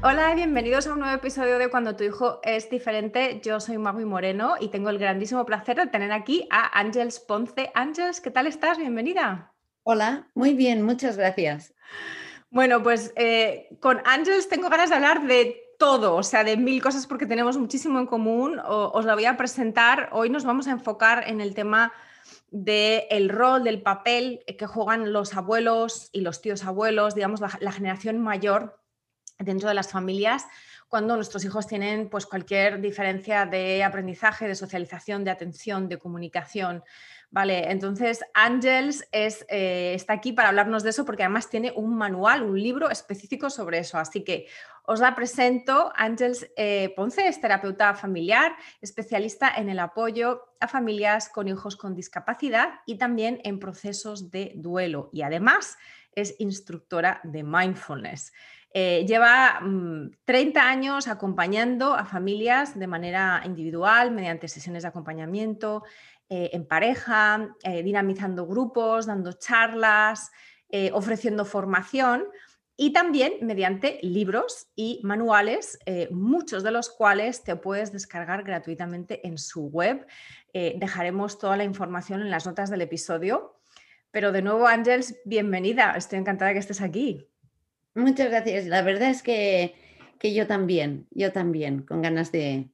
[0.00, 3.40] Hola, bienvenidos a un nuevo episodio de Cuando tu hijo es diferente.
[3.44, 7.72] Yo soy Magui Moreno y tengo el grandísimo placer de tener aquí a Ángels Ponce.
[7.74, 8.78] Ángels, ¿qué tal estás?
[8.78, 9.52] Bienvenida.
[9.82, 11.74] Hola, muy bien, muchas gracias.
[12.48, 16.80] Bueno, pues eh, con Ángels tengo ganas de hablar de todo, o sea, de mil
[16.80, 18.60] cosas porque tenemos muchísimo en común.
[18.64, 20.10] os la voy a presentar.
[20.12, 21.92] Hoy nos vamos a enfocar en el tema
[22.50, 28.20] del rol, del papel que juegan los abuelos y los tíos abuelos, digamos, la, generación
[28.20, 28.78] mayor
[29.38, 30.46] dentro de las familias
[30.88, 36.82] cuando nuestros hijos tienen pues, cualquier diferencia de aprendizaje, de socialización, de atención, de comunicación.
[37.30, 42.42] Vale, entonces Ángels eh, está aquí para hablarnos de eso porque además tiene un manual,
[42.42, 43.98] un libro específico sobre eso.
[43.98, 44.46] Así que
[44.84, 45.92] os la presento.
[45.94, 51.94] Ángels eh, Ponce es terapeuta familiar, especialista en el apoyo a familias con hijos con
[51.94, 55.10] discapacidad y también en procesos de duelo.
[55.12, 55.76] Y además
[56.14, 58.32] es instructora de mindfulness.
[58.74, 59.60] Eh, lleva
[60.24, 65.84] 30 mm, años acompañando a familias de manera individual, mediante sesiones de acompañamiento,
[66.28, 70.30] eh, en pareja, eh, dinamizando grupos, dando charlas,
[70.92, 72.26] ofreciendo formación
[72.76, 75.78] y también mediante libros y manuales,
[76.10, 80.06] muchos de los cuales te puedes descargar gratuitamente en su web.
[80.52, 83.58] dejaremos toda la información en las notas del episodio.
[84.10, 85.94] Pero de nuevo, Ángels, bienvenida.
[85.96, 87.26] Estoy encantada que estés aquí.
[87.94, 88.66] Muchas gracias.
[88.66, 89.74] La verdad es que,
[90.22, 92.70] yo también, yo también, con ganas de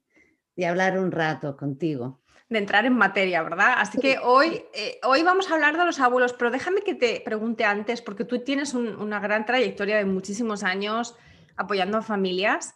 [0.66, 3.74] hablar un rato contigo de entrar en materia, ¿verdad?
[3.78, 7.20] Así que hoy, eh, hoy vamos a hablar de los abuelos, pero déjame que te
[7.24, 11.16] pregunte antes, porque tú tienes una gran trayectoria de muchísimos años
[11.56, 12.74] apoyando a familias.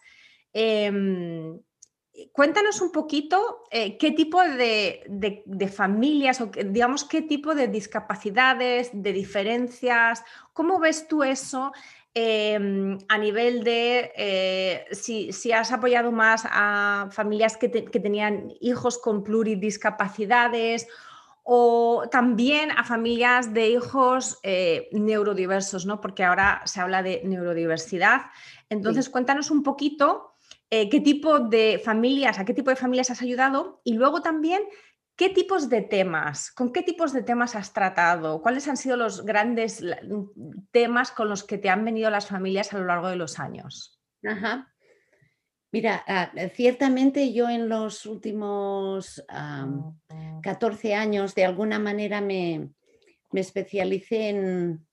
[0.53, 1.59] Em,
[2.31, 8.89] cuéntanos un poquito eh, qué tipo de, de, familias o digamos qué tipo de discapacidades,
[8.91, 10.23] de diferencias,
[10.53, 11.71] cómo ves tú eso
[12.15, 19.23] Em, a nivel de eh, si, has apoyado más a familias que, tenían hijos con
[19.23, 20.87] pluridiscapacidades
[21.43, 26.01] o también a familias de hijos eh, neurodiversos, ¿no?
[26.01, 28.21] Porque ahora se habla de neurodiversidad.
[28.69, 30.33] Entonces, cuéntanos un poquito
[30.71, 34.63] eh, qué tipo de familias, a qué tipo de familias has ayudado y luego también
[35.19, 38.41] ¿Qué tipos de temas, con qué tipos de temas has tratado?
[38.41, 39.83] ¿Cuáles han sido los grandes
[40.71, 43.99] temas con los que te han venido las familias a lo largo de los años?
[44.25, 44.73] Ajá.
[45.73, 49.21] Mira, ah, ciertamente yo en los últimos
[50.41, 52.69] 14 años de alguna manera me,
[53.33, 54.87] especialicé en...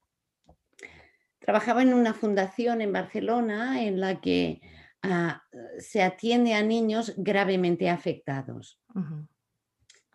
[1.39, 4.61] Trabajaba en una fundación en Barcelona en la que
[5.03, 5.45] ah,
[5.79, 8.81] se atiende a niños gravemente afectados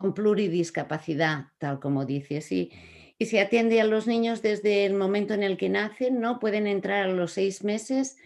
[0.02, 2.72] con pluridiscapacidad, tal como dices, y,
[3.18, 6.40] y se atiende a los niños desde el momento en el que nacen, ¿no?
[6.40, 8.18] Pueden entrar a los seis meses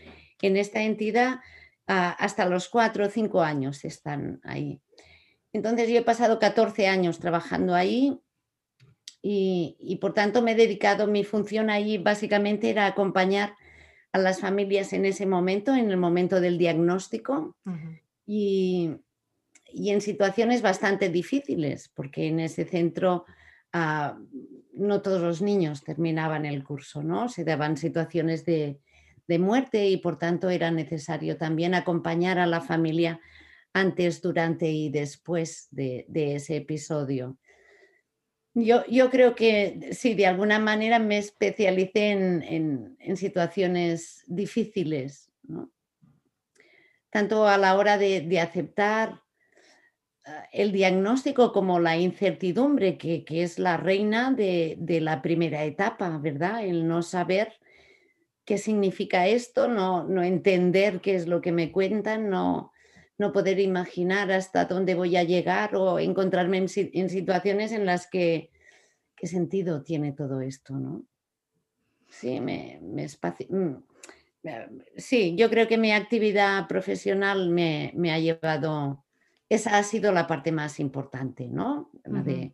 [0.41, 1.41] en esta entidad
[1.87, 4.81] hasta los cuatro o cinco años están ahí.
[5.53, 8.19] Entonces yo he pasado 14 años trabajando ahí
[9.21, 13.55] y, y, por tanto me he dedicado, mi función ahí básicamente era acompañar
[14.11, 17.55] a las familias en ese momento, en el momento del diagnóstico.
[18.25, 18.95] y,
[19.75, 23.25] y en situaciones bastante difíciles, porque en ese centro
[23.73, 24.17] ah,
[24.71, 27.27] no todos los niños terminaban el curso, ¿no?
[27.27, 28.79] Se daban situaciones de,
[29.27, 33.19] muerte y por tanto era necesario también acompañar a la familia
[33.73, 37.37] antes, durante y después de, ese episodio.
[38.53, 45.29] Yo, yo, creo que sí, de alguna manera me especialicé en, situaciones difíciles,
[47.09, 49.24] tanto a la hora de aceptar
[50.51, 56.65] el diagnóstico como la incertidumbre, que, es la reina de, la primera etapa, ¿verdad?
[56.65, 57.53] El no saber
[58.43, 62.71] qué significa esto, no, no entender qué es lo que me cuentan, no,
[63.17, 68.51] no poder imaginar hasta dónde voy a llegar o encontrarme en, situaciones en las que,
[69.15, 71.05] ¿qué sentido tiene todo esto, no?
[72.09, 73.07] Sí, me, me
[73.49, 73.83] mm,
[74.95, 79.04] sí, yo creo que mi actividad profesional me, me ha llevado
[79.49, 81.89] esa ha sido la parte más importante, ¿no?
[82.03, 82.53] La de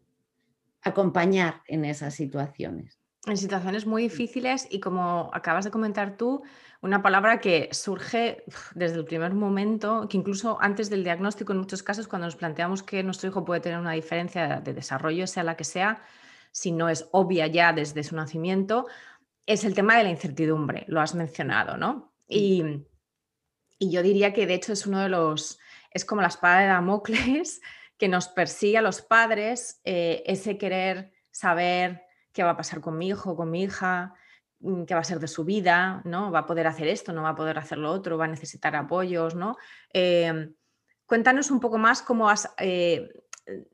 [0.82, 2.98] acompañar en esas situaciones.
[3.28, 6.42] en situaciones muy difíciles y como acabas de comentar tú,
[6.82, 8.44] una palabra que surge
[8.74, 12.82] desde el primer momento, que incluso antes del diagnóstico en muchos casos, cuando nos planteamos
[12.82, 16.02] que nuestro hijo puede tener una diferencia de desarrollo, sea la que sea,
[16.52, 18.88] si no es obvia ya desde su nacimiento,
[19.46, 22.14] es el tema de la incertidumbre, lo has mencionado, ¿no?
[22.28, 22.86] Y,
[23.80, 25.60] yo diría que de hecho es uno de los,
[25.92, 27.62] es como la espada de Damocles
[27.98, 32.04] que nos persigue a los padres, eh, ese querer saber
[32.34, 34.16] qué va a pasar con mi hijo, con mi hija,
[34.60, 36.32] mm, qué va a ser de su vida, ¿no?
[36.32, 38.76] Va a poder hacer esto, no va a poder hacer lo otro, va a necesitar
[38.76, 39.58] apoyos, ¿no?
[39.94, 40.54] Em,
[41.06, 43.10] cuéntanos un poco más cómo has eh,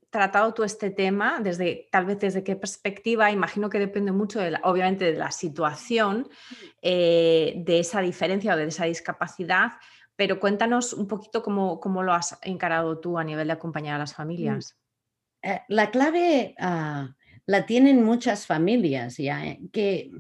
[0.10, 4.58] tratado tú este tema, desde, tal vez desde qué perspectiva, imagino que depende mucho, de
[4.64, 6.30] obviamente, de la situación,
[6.82, 9.74] eh, de esa diferencia o de esa discapacidad,
[10.18, 14.00] pero cuéntanos un poquito cómo, cómo, lo has encarado tú a nivel de acompañar a
[14.00, 14.16] las mm.
[14.16, 14.78] familias.
[15.44, 17.16] Eh, la clave ah,
[17.46, 20.12] la tienen muchas familias ya, eh, que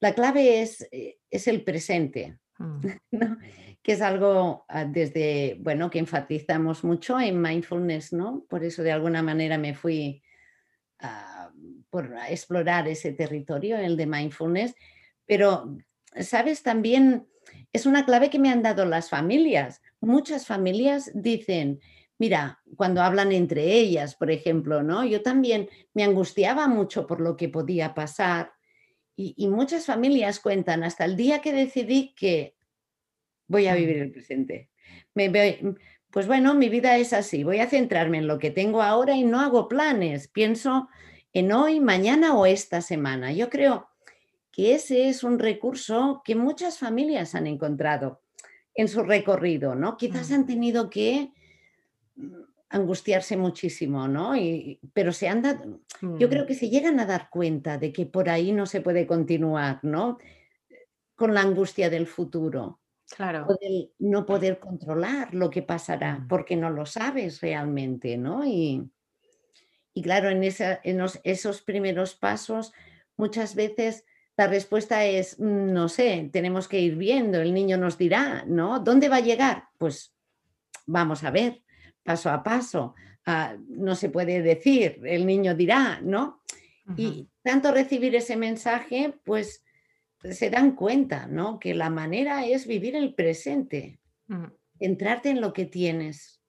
[0.00, 2.86] la clave es, eh, es el presente, mm.
[3.82, 8.44] que es algo ah, desde, bueno, que enfatizamos mucho en mindfulness, ¿no?
[8.48, 10.22] Por eso de alguna manera me fui
[11.90, 14.72] por explorar ese territorio, el de mindfulness,
[15.26, 15.76] pero,
[16.14, 16.62] ¿sabes?
[16.62, 17.26] También
[17.72, 19.82] es una clave que me han dado las familias.
[20.00, 21.80] Muchas familias dicen,
[22.22, 25.04] Mira, cuando hablan entre ellas, por ejemplo, ¿no?
[25.04, 28.52] Yo también me angustiaba mucho por lo que podía pasar
[29.16, 32.54] y, muchas familias cuentan hasta el día que decidí que
[33.48, 34.70] voy a vivir el presente.
[36.12, 39.24] pues bueno, mi vida es así, voy a centrarme en lo que tengo ahora y
[39.24, 40.88] no hago planes, pienso
[41.32, 43.32] en hoy, mañana o esta semana.
[43.32, 43.88] Yo creo
[44.52, 48.20] que ese es un recurso que muchas familias han encontrado
[48.74, 49.96] en su recorrido, ¿no?
[49.96, 51.32] Quizás han tenido que
[52.68, 54.36] angustiarse muchísimo, ¿no?
[54.36, 56.46] Y, pero se han dado, yo creo mm.
[56.46, 60.18] que se llegan a dar cuenta de que por ahí no se puede continuar, ¿no?
[61.14, 62.78] Con la angustia del futuro.
[63.14, 63.46] Claro.
[63.98, 66.28] no poder controlar lo que pasará, mm.
[66.28, 68.42] porque no lo sabes realmente, ¿no?
[68.46, 68.90] Y,
[69.92, 72.72] y claro, en, esa, en esos primeros pasos,
[73.18, 74.06] muchas veces
[74.36, 78.80] la respuesta es, mm, no sé, tenemos que ir viendo, el niño nos dirá, ¿no?
[78.80, 79.64] ¿Dónde va a llegar?
[79.78, 80.14] Pues
[80.86, 81.62] vamos a ver
[82.02, 82.94] paso a paso.
[83.24, 86.42] Ah, no se puede decir, el niño dirá, ¿no?
[86.96, 89.64] Y tanto recibir ese mensaje, pues
[90.28, 91.60] se dan cuenta, ¿no?
[91.60, 94.00] Que la manera es vivir el presente,
[94.80, 96.42] entrarte en lo que tienes,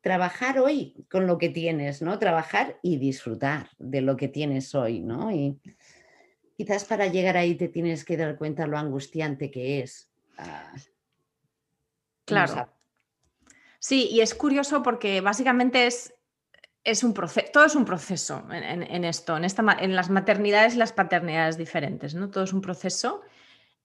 [0.00, 2.18] trabajar hoy con lo que tienes, ¿no?
[2.20, 5.32] Trabajar y disfrutar de lo que tienes hoy, ¿no?
[5.32, 5.58] Y
[6.60, 10.12] quizás para llegar ahí te tienes que dar cuenta lo angustiante que es.
[10.36, 10.74] Ah,
[12.26, 12.70] claro.
[13.78, 16.12] Sí, y es curioso porque básicamente es,
[16.84, 20.76] es un proceso, todo es un proceso en, esto, en, esta, en las maternidades y
[20.76, 22.28] las paternidades diferentes, ¿no?
[22.28, 23.22] Todo es un proceso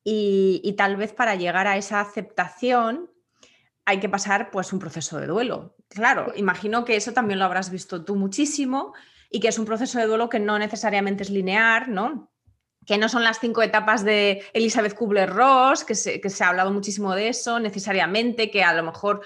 [0.04, 3.10] y, tal vez para llegar a esa aceptación
[3.86, 5.78] hay que pasar pues un proceso de duelo.
[5.88, 8.94] Claro, imagino que eso también lo habrás visto tú muchísimo
[9.30, 12.35] y que es un proceso de duelo que no necesariamente es lineal, ¿no?
[12.86, 17.16] Que no son las cinco etapas de Elizabeth Kubler-Ross, que que se ha hablado muchísimo
[17.16, 19.22] de eso necesariamente, que a lo mejor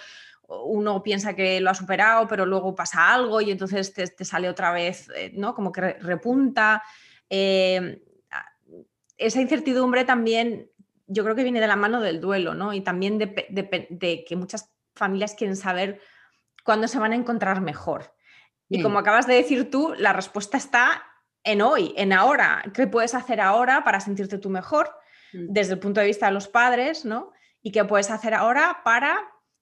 [0.49, 4.71] uno piensa que lo ha superado, pero luego pasa algo y entonces te, sale otra
[4.71, 5.53] vez, eh, ¿no?
[5.53, 6.81] Como que repunta.
[7.29, 8.01] Eh,
[9.17, 10.69] esa incertidumbre también
[11.07, 12.73] yo creo que viene de la mano del duelo, ¿no?
[12.73, 15.99] Y también de, que muchas familias quieren saber
[16.63, 18.15] cuándo se van a encontrar mejor.
[18.69, 21.01] Y como acabas de decir tú, la respuesta está
[21.43, 22.63] en hoy, en ahora.
[22.73, 24.91] ¿Qué puedes hacer ahora para sentirte tú mejor?
[25.33, 25.47] Mm.
[25.49, 27.31] Desde el punto de vista de los padres, ¿no?
[27.61, 29.17] Y qué puedes hacer ahora para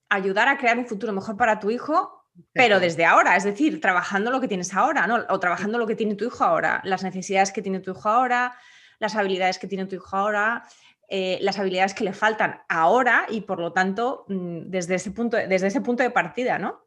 [0.10, 4.30] ayudar a crear un futuro mejor para tu hijo, pero desde ahora, es decir, trabajando
[4.30, 5.26] lo que tienes ahora, ¿no?
[5.30, 8.56] O trabajando lo que tiene tu hijo ahora, las necesidades que tiene tu hijo ahora,
[9.00, 10.64] las habilidades que tiene tu hijo ahora,
[11.10, 15.38] eh, las habilidades que le faltan ahora y por lo tanto mm, desde ese punto,
[15.38, 16.87] desde ese punto de partida, ¿no?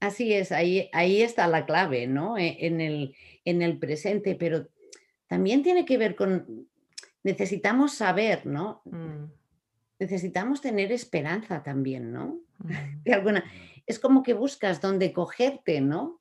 [0.00, 2.38] Así es, ahí, ahí está la clave, ¿no?
[2.38, 3.14] E, en el,
[3.44, 4.66] en el presente, pero
[5.26, 6.66] también tiene que ver con,
[7.22, 8.82] necesitamos saber, ¿no?
[8.86, 9.26] Mm
[10.00, 12.40] necesitamos tener esperanza también, ¿no?
[13.04, 13.44] De alguna,
[13.86, 16.20] es como que buscas dónde cogerte, ¿no?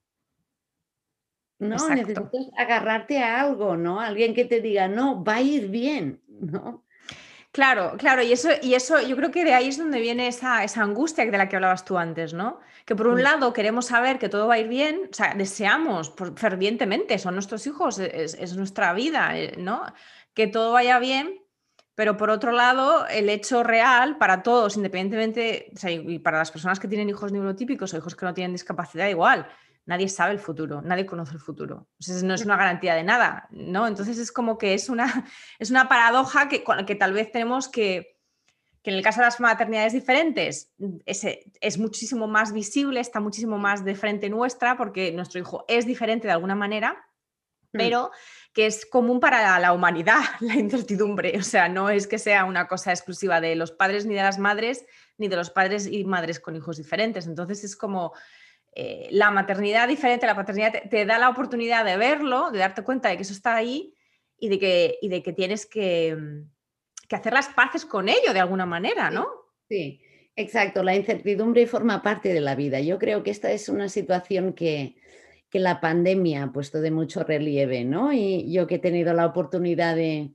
[1.57, 3.99] No, necesitas agarrarte a algo, ¿no?
[3.99, 6.85] Alguien que te diga, no, va a ir bien, ¿no?
[7.51, 10.63] Claro, claro, y eso, y eso yo creo que de ahí es donde viene esa,
[10.63, 12.59] esa angustia de la que hablabas tú antes, ¿no?
[12.85, 13.23] Que por un mm.
[13.23, 17.65] lado queremos saber que todo va a ir bien, o sea, deseamos fervientemente, son nuestros
[17.65, 19.81] hijos, es, es nuestra vida, eh, ¿no?
[20.35, 21.41] Que todo vaya bien,
[21.95, 26.87] pero por otro lado, el hecho real para todos, independientemente, y para las personas que
[26.87, 29.47] tienen hijos neurotípicos o hijos que no tienen discapacidad, igual,
[29.89, 31.87] nadie sabe el futuro, nadie conoce el futuro.
[31.99, 33.87] Entonces no es una garantía de nada, ¿no?
[33.87, 35.25] Entonces es como que es una,
[35.59, 38.15] es una paradoja que, que tal vez tenemos que,
[38.83, 40.71] que en el caso de las maternidades diferentes
[41.07, 41.25] es,
[41.59, 46.27] es muchísimo más visible, está muchísimo más de frente nuestra porque nuestro hijo es diferente
[46.27, 46.93] de alguna manera,
[47.73, 47.77] mm.
[47.77, 48.11] pero
[48.53, 51.35] que es común para la humanidad, la incertidumbre.
[51.39, 54.37] O sea, no es que sea una cosa exclusiva de los padres ni de las
[54.37, 54.85] madres,
[55.17, 57.25] ni de los padres y madres con hijos diferentes.
[57.25, 58.13] Entonces es como
[58.73, 63.09] eh, la maternidad diferente, la paternidad te, da la oportunidad de verlo, de darte cuenta
[63.09, 63.93] de que eso está ahí
[64.37, 66.15] y de que, y de que tienes que,
[67.07, 69.27] que hacer las paces con ello de alguna manera, ¿no?
[69.67, 70.01] Sí,
[70.35, 70.83] exacto.
[70.83, 72.79] La incertidumbre forma parte de la vida.
[72.79, 74.95] Yo creo que esta es una situación que,
[75.49, 78.13] que la pandemia ha puesto de mucho relieve, ¿no?
[78.13, 80.31] Y yo que he tenido la oportunidad de,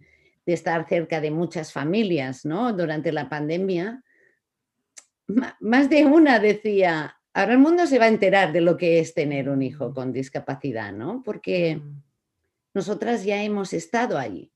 [0.46, 2.72] de estar cerca de muchas familias, ¿no?
[2.72, 4.02] Durante la pandemia,
[5.60, 9.12] más de una decía, Ahora el mundo se va a enterar de lo que es
[9.12, 11.22] tener un hijo con discapacidad, ¿no?
[11.24, 12.02] Porque mm.
[12.74, 14.52] nosotras ya hemos estado allí.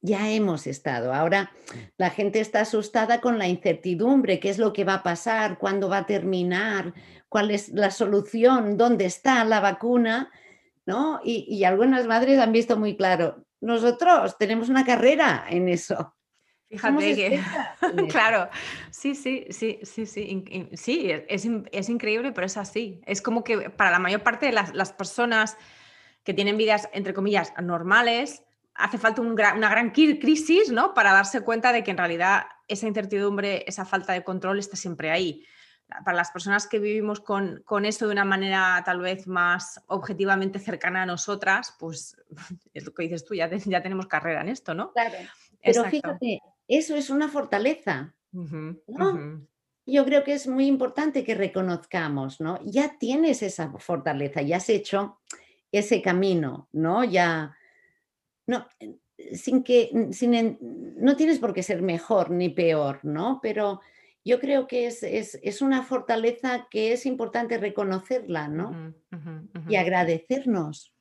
[0.00, 1.12] Ya hemos estado.
[1.12, 1.52] Ahora
[1.96, 5.88] la gente está asustada con la incertidumbre, qué es lo que va a pasar, cuándo
[5.88, 6.94] va a terminar,
[7.28, 10.32] cuál es la solución, dónde está la vacuna,
[10.86, 11.20] ¿no?
[11.22, 16.14] Y, y algunas madres han visto muy claro, nosotros tenemos una carrera en eso.
[16.72, 17.40] Fíjate que,
[18.08, 18.48] claro,
[18.90, 23.02] sí, sí, sí, sí, sí, sí, es, es, increíble, pero es así.
[23.04, 25.58] Es como que para la mayor parte de las, personas
[26.24, 28.42] que tienen vidas, entre comillas, normales,
[28.74, 30.94] hace falta una gran crisis, ¿no?
[30.94, 35.10] Para darse cuenta de que en realidad esa incertidumbre, esa falta de control está siempre
[35.10, 35.44] ahí.
[36.06, 40.58] Para las personas que vivimos con, con eso de una manera tal vez más objetivamente
[40.58, 42.16] cercana a nosotras, pues
[42.72, 44.90] es lo que dices tú, ya, ya tenemos carrera en esto, ¿no?
[44.92, 45.18] Claro.
[45.62, 48.14] Pero fíjate, eso es una fortaleza.
[49.84, 52.60] Yo creo que es muy importante que reconozcamos, ¿no?
[52.64, 55.18] Ya tienes esa fortaleza, ya has hecho
[55.72, 57.02] ese camino, ¿no?
[57.04, 57.56] Ya,
[58.46, 58.66] no,
[59.34, 60.58] sin que, sin,
[60.98, 63.40] no tienes por qué ser mejor ni peor, ¿no?
[63.42, 63.80] Pero
[64.24, 68.94] yo creo que es, es, una fortaleza que es importante reconocerla, ¿no?
[69.68, 70.94] Y agradecernos.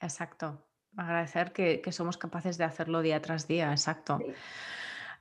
[0.00, 0.62] Exacto,
[0.96, 4.18] agradecer que, somos capaces de hacerlo día tras día, exacto.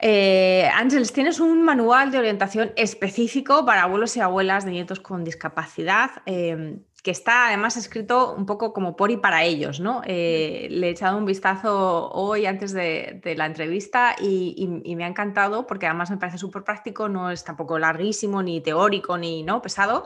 [0.07, 5.23] Eh, Ángeles, tienes un manual de orientación específico para abuelos y abuelas de nietos con
[5.23, 10.03] discapacidad, em, que está además escrito un poco como por y para ellos, ¿no?
[10.05, 15.65] Eh, le he echado un vistazo hoy antes de, la entrevista y, me ha encantado
[15.65, 19.59] porque además me parece súper práctico, no es tampoco larguísimo, ni teórico, ni ¿no?
[19.63, 20.05] pesado.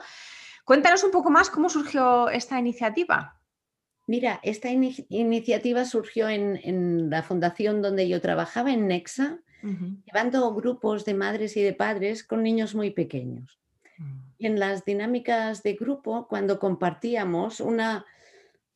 [0.63, 3.37] Cuéntanos un poco más cómo surgió esta iniciativa.
[4.07, 11.05] Mira, esta iniciativa surgió en, en, la fundación donde yo trabajaba, en Nexa, llevando grupos
[11.05, 13.59] de madres y de padres con niños muy pequeños.
[13.97, 14.19] Mm.
[14.37, 18.05] Y en las dinámicas de grupo, cuando compartíamos, una,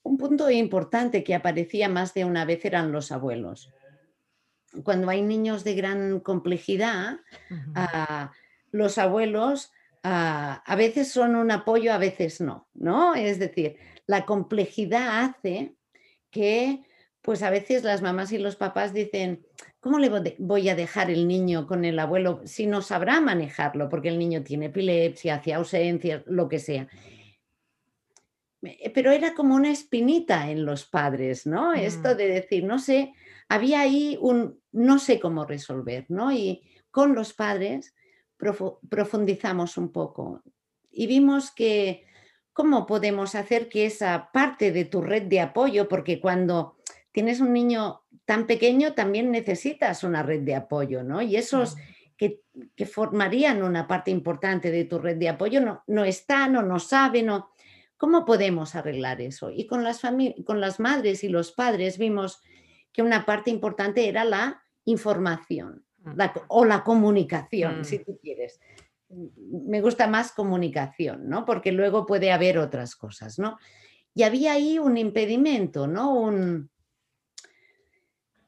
[0.04, 3.72] un punto importante que aparecía más de una vez eran los abuelos.
[4.84, 7.20] Cuando hay niños de gran complejidad,
[7.76, 8.32] ah,
[8.72, 9.72] los abuelos
[10.04, 13.16] ah, a veces son un apoyo, a veces no, ¿no?
[13.16, 15.76] Es decir, la complejidad hace
[16.32, 16.84] que
[17.22, 19.46] pues a veces las mamás y los papás dicen,
[19.84, 20.10] ¿cómo le
[20.40, 23.90] voy a dejar el niño con el abuelo si no sabrá manejarlo?
[23.90, 26.88] Porque el niño tiene epilepsia, hace ausencias, lo que sea.
[28.94, 31.74] Pero era como una espinita en los padres, ¿no?
[31.74, 32.18] Esto mm.
[32.18, 33.12] de decir, no sé,
[33.50, 36.32] había ahí un no sé cómo resolver, ¿no?
[36.32, 37.94] Y con los padres
[38.90, 40.42] profundizamos un poco
[40.92, 42.06] y vimos que
[42.54, 46.78] cómo podemos hacer que esa parte de tu red de apoyo, porque cuando
[47.12, 51.22] tienes un niño tan pequeño, también necesitas una red de apoyo, ¿no?
[51.22, 51.76] Y esos
[52.18, 52.42] que,
[52.86, 57.30] formarían una parte importante de tu red de apoyo no, no están o no saben
[57.30, 57.50] o...
[57.98, 59.50] ¿Cómo podemos arreglar eso?
[59.50, 60.02] Y con las,
[60.46, 62.42] con las madres y los padres vimos
[62.92, 65.86] que una parte importante era la información
[66.50, 68.04] o la comunicación, si mm.
[68.04, 68.60] tú quieres.
[69.10, 71.46] Me gusta más comunicación, ¿no?
[71.46, 73.58] Porque luego puede haber otras cosas, ¿no?
[74.14, 76.14] Y había ahí un impedimento, ¿no?
[76.14, 76.70] Un,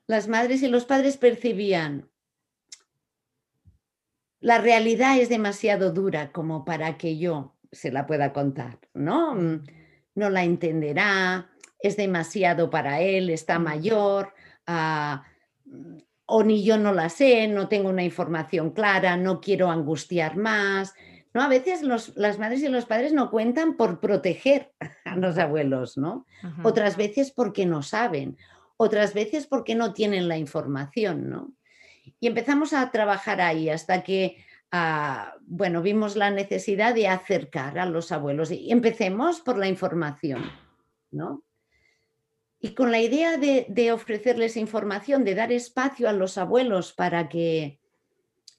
[0.08, 2.10] las madres y los padres percibían,
[4.40, 9.36] la realidad es demasiado dura como para que yo se la pueda contar, ¿no?
[9.36, 9.64] Mm,
[10.16, 14.34] no la entenderá, es demasiado para él, está mayor,
[14.68, 15.24] ah,
[16.26, 20.94] o ni yo no la sé, no tengo una información clara, no quiero angustiar más.
[21.34, 21.42] ¿no?
[21.42, 24.72] A veces las madres y los padres no cuentan por proteger
[25.06, 26.26] a los abuelos, ¿no?
[26.64, 28.38] Otras veces porque no saben,
[28.78, 31.54] otras veces porque no tienen la información, ¿no?
[32.20, 34.38] Y empezamos a trabajar ahí hasta que
[34.72, 40.44] ah, bueno, vimos la necesidad de acercar a los abuelos y empecemos por la información,
[41.12, 41.44] ¿no?
[42.60, 47.80] Y con la idea de, ofrecerles información, de dar espacio a los abuelos para que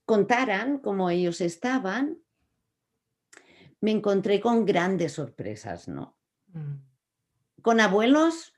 [0.05, 2.19] contaran cómo ellos estaban,
[3.81, 6.17] me encontré con grandes sorpresas, ¿no?
[6.53, 6.77] Mm.
[7.63, 8.56] Con abuelos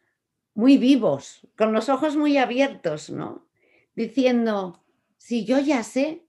[0.59, 3.47] muy vivos, con los ojos muy abiertos, ¿no?
[3.95, 4.83] Diciendo,
[5.17, 6.27] si yo ya sé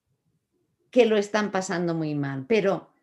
[0.91, 2.93] que lo están pasando muy mal, pero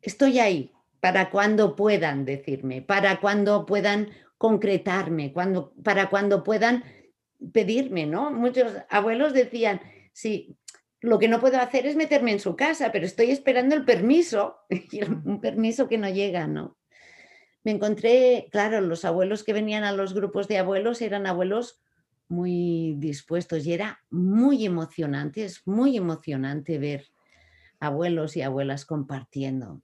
[0.00, 6.82] estoy ahí para cuando puedan decirme, para cuando puedan concretarme, cuando, para cuando puedan
[7.52, 8.32] pedirme, ¿no?
[8.32, 9.80] Muchos abuelos decían,
[10.12, 10.58] sí,
[10.98, 14.56] lo que no puedo hacer es meterme en su casa, pero estoy esperando el permiso,
[15.24, 16.76] un permiso que no llega, ¿no?
[17.64, 21.80] Me encontré, claro, los abuelos que venían a los grupos de abuelos eran abuelos
[22.28, 27.06] muy dispuestos y era muy emocionante, es muy emocionante ver
[27.80, 29.80] abuelos y abuelas compartiendo.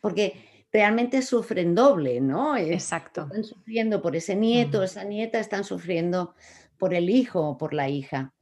[0.00, 2.56] Porque realmente sufren doble, ¿no?
[2.56, 3.22] Exacto.
[3.22, 6.34] Están sufriendo por ese nieto, esa nieta, están sufriendo
[6.78, 8.34] por el hijo o por la hija.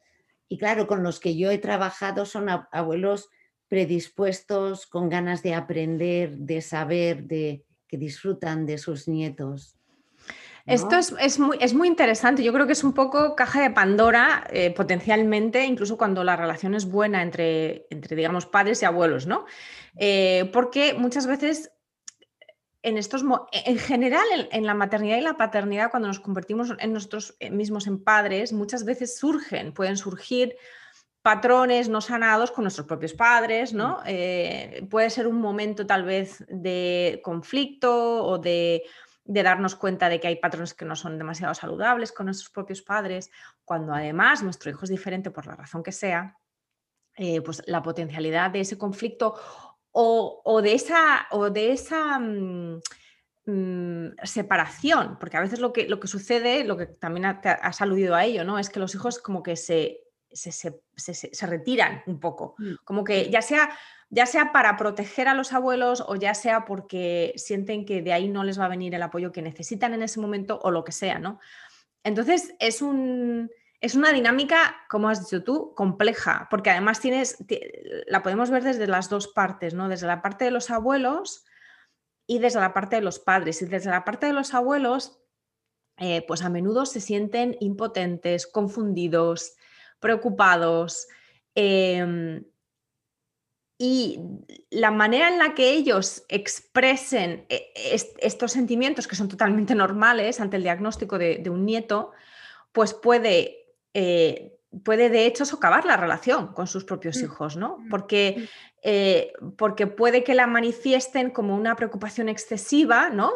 [0.48, 3.28] Y claro, con los que yo he trabajado son abuelos
[3.68, 7.64] predispuestos, con ganas de aprender, de saber, de
[7.96, 9.76] que disfrutan de sus nietos.
[10.66, 12.42] Esto es, muy, es, muy, interesante.
[12.42, 16.74] Yo creo que es un poco caja de Pandora, eh, potencialmente, incluso cuando la relación
[16.74, 19.46] es buena entre, entre digamos, padres y abuelos, ¿no?
[19.96, 21.70] Eh, porque muchas veces
[22.82, 27.36] en estos en general en, la maternidad y la paternidad cuando nos convertimos en nosotros
[27.40, 30.54] eh, mismos en padres muchas veces surgen pueden surgir
[31.26, 34.02] patrones no sanados con nuestros propios padres no mm.
[34.06, 38.84] eh, puede ser un momento tal vez de conflicto o de,
[39.24, 43.28] darnos cuenta de que hay patrones que no son demasiado saludables con nuestros propios padres
[43.64, 46.36] cuando además nuestro hijo es diferente por la razón que sea
[47.16, 49.34] eh, pues la potencialidad de ese conflicto
[49.90, 52.80] o, de esa, o de esa mm,
[53.46, 58.14] mm, separación, porque a veces lo que, lo que sucede, lo que también has aludido
[58.14, 58.58] a ello, ¿no?
[58.58, 60.05] Es que los hijos como que se,
[60.36, 63.70] se, retiran un poco, mm, como que ya sea,
[64.10, 68.28] ya sea para proteger a los abuelos o ya sea porque sienten que de ahí
[68.28, 70.92] no les va a venir el apoyo que necesitan en ese momento o lo que
[70.92, 71.40] sea, ¿no?
[72.04, 77.36] Entonces es un es una dinámica, como has dicho tú, compleja, porque además tienes,
[78.06, 79.88] la podemos ver desde las dos partes, ¿no?
[79.88, 81.44] Desde la parte de los abuelos
[82.26, 83.60] y desde la parte de los padres.
[83.60, 85.20] Y desde la parte de los abuelos,
[85.98, 89.55] eh, pues a menudo se sienten impotentes, confundidos,
[90.00, 91.08] preocupados.
[91.54, 92.44] Em,
[93.78, 94.20] y
[94.70, 97.72] la manera en la que ellos expresen eh,
[98.20, 102.12] estos sentimientos que son totalmente normales ante el diagnóstico de, de un nieto,
[102.72, 107.78] pues puede eh, puede de hecho socavar la relación con sus propios mm, hijos, ¿no?
[107.78, 108.48] Mm, porque.
[108.88, 113.32] Eh, porque puede que la manifiesten como una preocupación excesiva, ¿no?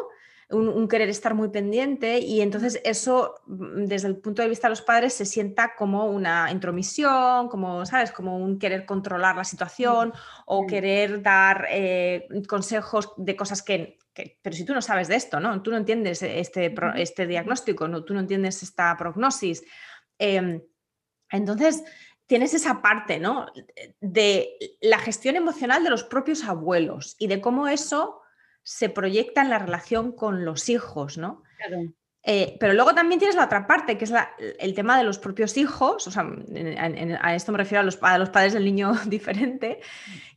[0.51, 4.81] Un, querer estar muy pendiente y entonces eso desde el punto de vista de los
[4.81, 8.11] padres se sienta como una intromisión, como, ¿sabes?
[8.11, 10.13] Como un querer controlar la situación
[10.45, 13.97] o querer dar eh, consejos de cosas que,
[14.41, 15.61] pero si tú no sabes de esto, ¿no?
[15.61, 18.03] Tú no entiendes este, este diagnóstico, ¿no?
[18.03, 19.63] tú no entiendes esta prognosis
[20.21, 20.61] Em,
[21.31, 21.83] entonces,
[22.27, 23.47] tienes esa parte, ¿no?
[23.99, 28.20] De la gestión emocional de los propios abuelos y de cómo eso
[28.63, 31.43] se proyecta en la relación con los hijos, ¿no?
[32.23, 34.13] Eh, pero luego también tienes la otra parte, que es
[34.59, 36.23] el tema de los propios hijos, o sea,
[37.21, 39.79] a esto me refiero a los, los, padres del niño diferente,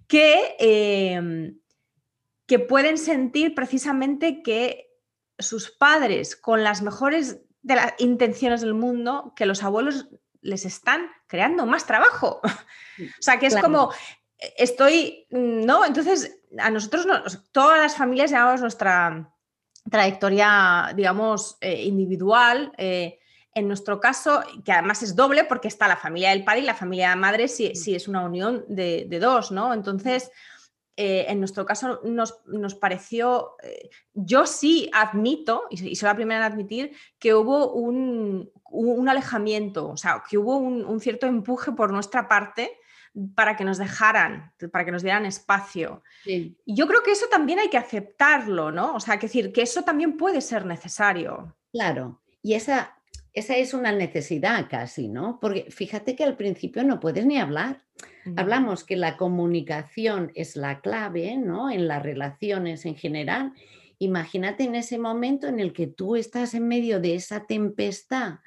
[0.07, 1.59] que, em,
[2.47, 4.91] que pueden sentir precisamente que
[5.39, 10.09] sus padres, con las mejores de las intenciones del mundo que los abuelos
[10.41, 12.41] les están creando más trabajo.
[12.99, 13.97] o sea, que es como, eh,
[14.39, 15.85] estoy, mm, ¿no?
[15.85, 17.07] Entonces, a nosotros,
[17.53, 19.31] todas las familias llevamos nuestra
[19.91, 22.73] trayectoria, digamos, eh, individual.
[22.79, 23.19] Eh,
[23.57, 26.75] en nuestro caso, que además es doble porque está la familia del padre y la
[26.75, 29.73] familia de madre, si, si es una unión de, de dos, ¿no?
[29.73, 30.33] Entonces,
[30.97, 36.53] eh, en nuestro caso nos, pareció, eh, yo sí admito, y, soy la primera en
[36.53, 38.49] admitir, que hubo un,
[39.09, 42.79] alejamiento, o sea, que hubo un, cierto empuje por nuestra parte
[43.35, 46.03] para que nos dejaran, para que nos dieran espacio.
[46.67, 48.95] Yo creo que eso también hay que aceptarlo, ¿no?
[48.95, 51.57] O sea, que decir, que eso también puede ser necesario.
[51.73, 52.97] Claro, y esa,
[53.33, 55.39] esa es una necesidad casi, ¿no?
[55.41, 57.83] Porque fíjate que al principio no puedes ni hablar.
[58.37, 61.71] Hablamos que la comunicación es la clave, ¿no?
[61.71, 63.53] En las relaciones en general.
[63.99, 68.39] Imagínate en ese momento en el que tú estás en medio de esa tempestad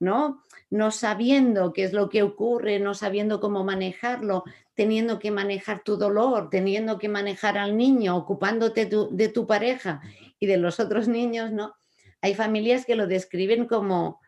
[0.00, 0.42] ¿no?
[0.70, 5.96] No sabiendo qué es lo que ocurre, no sabiendo cómo manejarlo, teniendo que manejar tu
[5.96, 10.00] dolor, teniendo que manejar al niño, ocupándote de tu pareja
[10.38, 11.74] y de los otros niños, ¿no?
[12.20, 14.20] Hay familias que lo describen como,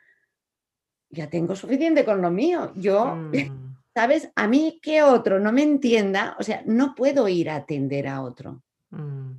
[1.10, 3.32] ya tengo suficiente con lo mío, yo, mm.
[3.94, 4.30] ¿sabes?
[4.36, 8.22] A mí que otro no me entienda, o sea, no puedo ir a atender a
[8.22, 8.62] otro.
[8.90, 9.32] Mm.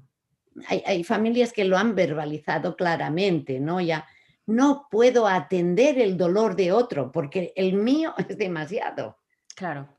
[0.67, 3.79] Hay, hay, familias que lo han verbalizado claramente, ¿no?
[3.79, 4.07] Ya
[4.47, 9.17] no puedo atender el dolor de otro porque el mío es demasiado.
[9.55, 9.89] Claro.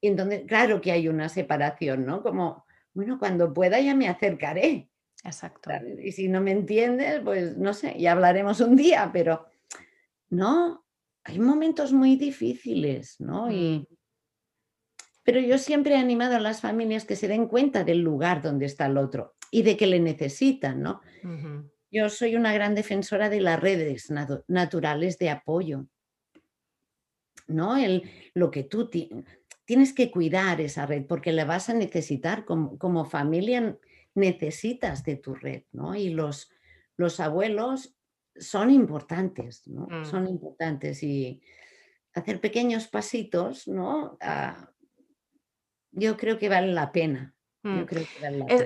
[0.00, 2.22] Y entonces, claro que hay una separación, ¿no?
[2.22, 4.90] Como, bueno, cuando pueda ya me acercaré.
[5.24, 5.70] Exacto.
[6.02, 9.46] Y si no me entiendes, pues no sé, ya hablaremos un día, pero
[10.28, 10.84] no,
[11.24, 13.50] hay momentos muy difíciles, ¿no?
[13.50, 13.96] Y, mm.
[15.24, 18.66] pero yo siempre he animado a las familias que se den cuenta del lugar donde
[18.66, 21.00] está el otro y de que le necesitan, ¿no?
[21.96, 24.12] Yo soy una gran defensora de las redes
[24.48, 25.86] naturales de apoyo,
[27.46, 27.78] ¿no?
[27.78, 28.90] El, lo que tú
[29.64, 33.78] tienes que cuidar esa red porque la vas a necesitar como, como familia
[34.14, 35.94] necesitas de tu red, ¿no?
[35.94, 36.50] Y los,
[36.98, 37.96] los abuelos
[38.38, 39.86] son importantes, ¿no?
[39.90, 40.04] Mm.
[40.04, 41.40] Son importantes y
[42.12, 44.18] hacer pequeños pasitos, ¿no?
[44.20, 44.70] Ah,
[45.92, 47.35] yo creo que vale la pena.
[47.66, 47.86] Mm.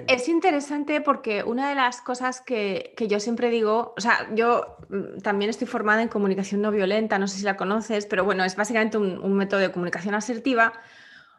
[0.08, 5.20] es, interesante porque una de las cosas que, yo siempre digo, o sea, yo mm,
[5.20, 8.56] también estoy formada en comunicación no violenta, no sé si la conoces, pero bueno, es
[8.56, 10.72] básicamente un método de comunicación asertiva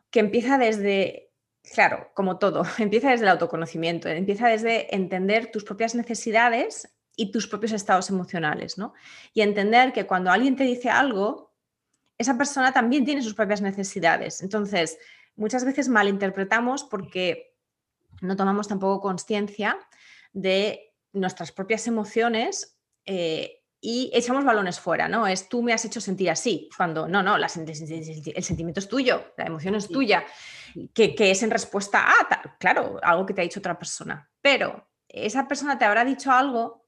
[0.09, 1.31] que empieza desde
[1.73, 7.47] claro, como todo, empieza desde el autoconocimiento, empieza desde entender tus propias necesidades y tus
[7.47, 8.93] propios estados emocionales, ¿no?
[9.33, 11.53] Y entender que cuando alguien te dice algo,
[12.17, 14.41] esa persona también tiene sus propias necesidades.
[14.41, 14.97] Entonces,
[15.35, 17.50] muchas veces malinterpretamos porque
[18.21, 19.77] no tomamos tampoco conciencia
[20.31, 25.25] de nuestras propias emociones eh, y echamos balones fuera, ¿no?
[25.25, 29.45] Es tú me has hecho sentir así, cuando no, no, el sentimiento es tuyo, la
[29.45, 30.23] emoción es tuya,
[30.93, 34.29] que, es en respuesta a, claro, algo que te ha dicho otra persona.
[34.39, 36.85] Pero esa persona te habrá dicho algo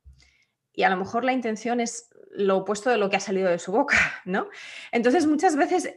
[0.71, 3.59] y a lo mejor la intención es lo opuesto de lo que ha salido de
[3.59, 4.47] su boca, ¿no?
[4.91, 5.95] Entonces muchas veces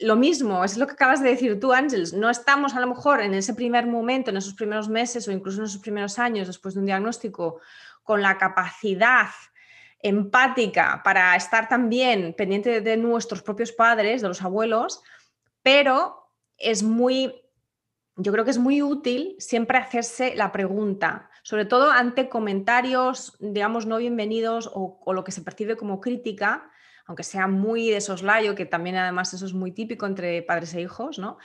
[0.00, 3.20] lo mismo, es lo que acabas de decir tú, Ángels, no estamos a lo mejor
[3.20, 6.74] en ese primer momento, en esos primeros meses o incluso en esos primeros años después
[6.74, 7.60] de un diagnóstico
[8.02, 9.28] con la capacidad
[10.00, 15.02] empática para estar también pendiente de nuestros propios padres, de los abuelos,
[15.62, 17.34] pero es muy,
[18.16, 23.86] yo creo que es muy útil siempre hacerse la pregunta, sobre todo ante comentarios, digamos,
[23.86, 26.70] no bienvenidos o, lo que se percibe como crítica,
[27.06, 30.80] aunque sea muy de soslayo, que también además eso es muy típico entre padres e
[30.80, 31.38] hijos, ¿no?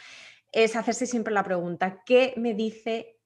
[0.52, 3.20] Es hacerse siempre la pregunta, ¿qué me dice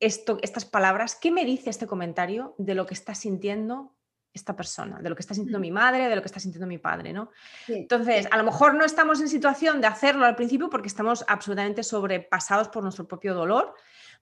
[0.00, 3.94] esto, estas palabras, qué me dice este comentario de lo que está sintiendo
[4.32, 6.78] esta persona, de lo que está sintiendo mi madre, de lo que está sintiendo mi
[6.78, 7.30] padre, ¿no?
[7.66, 11.82] Entonces, a lo mejor no estamos en situación de hacerlo al principio porque estamos absolutamente
[11.82, 13.74] sobrepasados por nuestro propio dolor,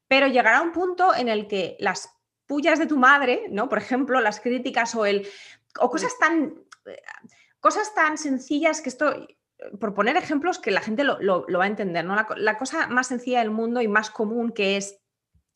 [0.09, 2.09] pero llegará un punto en el que las
[2.47, 3.69] pullas de tu madre, ¿no?
[3.69, 5.29] Por ejemplo, las críticas o el
[5.79, 6.55] o cosas tan
[7.61, 9.27] cosas tan sencillas que esto
[9.81, 12.15] por poner ejemplos que la gente lo, va a entender, ¿no?
[12.15, 15.01] La, la cosa más sencilla del mundo y más común que es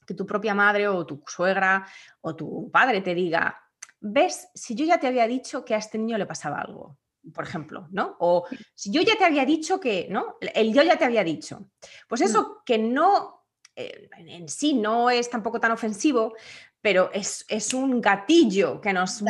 [0.07, 1.87] que tu propia madre o tu suegra
[2.21, 3.63] o tu padre te diga,
[4.01, 6.99] ves, si yo ya te había dicho que a este niño le pasaba algo,
[7.33, 8.17] por ejemplo, ¿no?
[8.19, 10.37] O si yo ya te había dicho que, ¿no?
[10.41, 11.71] El yo ya te había dicho.
[12.09, 13.45] Pues eso que no,
[13.77, 16.35] eh, en sí no es tampoco tan ofensivo,
[16.81, 19.23] pero es, un gatillo que nos...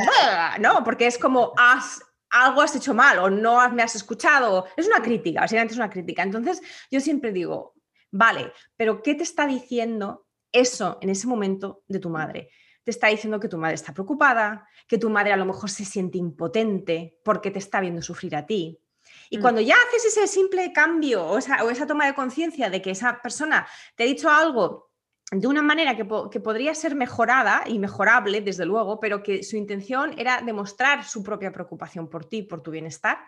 [0.61, 0.85] ¿no?
[0.85, 4.67] Porque es como, has, algo has hecho mal o no me has escuchado.
[4.77, 6.23] Es una crítica, básicamente es una crítica.
[6.23, 7.75] Entonces yo siempre digo,
[8.11, 12.51] vale, pero ¿qué te está diciendo eso en ese momento de tu madre?
[12.85, 15.85] te está diciendo que tu madre está preocupada, que tu madre a lo mejor se
[15.85, 18.81] siente impotente porque te está viendo sufrir a ti.
[19.29, 19.41] Y mm.
[19.41, 23.67] cuando ya haces ese simple cambio o esa, toma de conciencia de que esa persona
[23.97, 24.90] te ha dicho algo
[25.31, 30.19] de una manera que, podría ser mejorada y mejorable, desde luego, pero que su intención
[30.19, 33.19] era demostrar su propia preocupación por ti, por tu bienestar,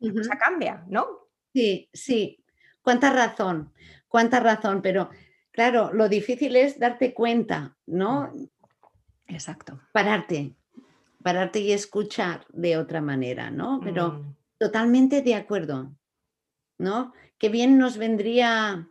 [0.00, 1.28] la cosa cambia, ¿no?
[1.52, 2.44] Sí, sí.
[2.82, 3.72] Cuánta razón,
[4.08, 5.10] cuánta razón, pero
[5.52, 8.32] claro, lo difícil es darte cuenta, ¿no?
[8.34, 8.48] Mm.
[9.28, 9.80] Exacto.
[9.92, 10.56] Pararte,
[11.22, 13.80] pararte y escuchar de otra manera, ¿no?
[13.84, 14.36] Pero mm.
[14.58, 15.94] totalmente de acuerdo,
[16.78, 17.12] ¿no?
[17.38, 18.88] Que bien nos vendría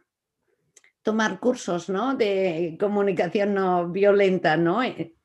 [1.03, 2.15] tomar cursos, ¿no?
[2.15, 4.83] De comunicación no violenta, ¿no?
[4.83, 5.15] E,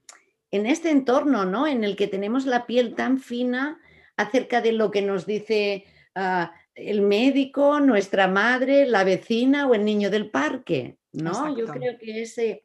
[0.51, 1.67] en este entorno, ¿no?
[1.67, 3.81] En el que tenemos la piel tan fina
[4.17, 5.85] acerca de lo que nos dice
[6.15, 11.57] ah, el médico, nuestra madre, la vecina o el niño del parque, ¿no?
[11.57, 12.65] Yo creo que ese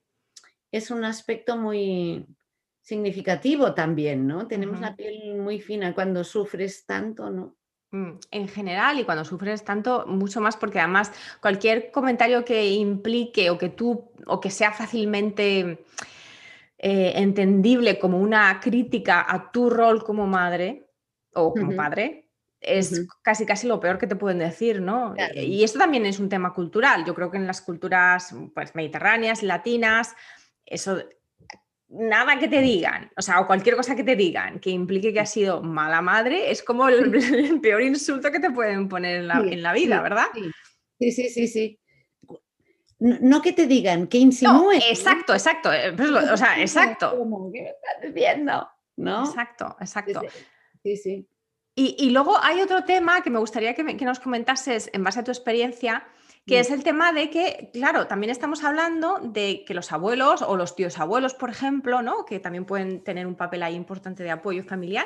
[0.71, 2.25] es un aspecto muy,
[2.81, 4.47] significativo también, ¿no?
[4.47, 7.55] Tenemos la piel muy fina cuando sufres tanto, ¿no?
[7.93, 13.49] Mm, en general y cuando sufres tanto, mucho más porque además cualquier comentario que implique
[13.49, 15.83] o que tú o que sea fácilmente
[16.77, 20.89] eh, entendible como una crítica a tu rol como madre
[21.33, 22.29] o como padre
[22.61, 25.15] es casi casi lo peor que te pueden decir, ¿no?
[25.33, 27.03] Y esto también es un tema cultural.
[27.05, 30.15] Yo creo que en las culturas pues, mediterráneas, latinas,
[30.65, 31.03] eso
[31.91, 35.19] nada que te digan, o sea, o cualquier cosa que te digan que implique que
[35.19, 39.73] has sido mala madre, es como el, peor insulto que te pueden poner en la,
[39.73, 40.27] vida, ¿verdad?
[40.99, 41.77] Sí, sí, sí, sí.
[42.99, 44.79] No, que te digan, que insinúen.
[44.87, 45.73] exacto, exacto.
[45.73, 47.17] Eh, pues o sea, exacto.
[47.51, 48.69] ¿Qué me estás diciendo?
[48.97, 49.25] ¿No?
[49.25, 50.21] Exacto, exacto.
[50.83, 51.27] Sí, sí.
[51.73, 55.23] Y, luego hay otro tema que me gustaría que, que nos comentases en base a
[55.23, 56.05] tu experiencia,
[56.45, 60.57] que es el tema de que, claro, también estamos hablando de que los abuelos o
[60.57, 62.25] los tíos abuelos, por ejemplo, ¿no?
[62.25, 65.05] que también pueden tener un papel ahí importante de apoyo familiar,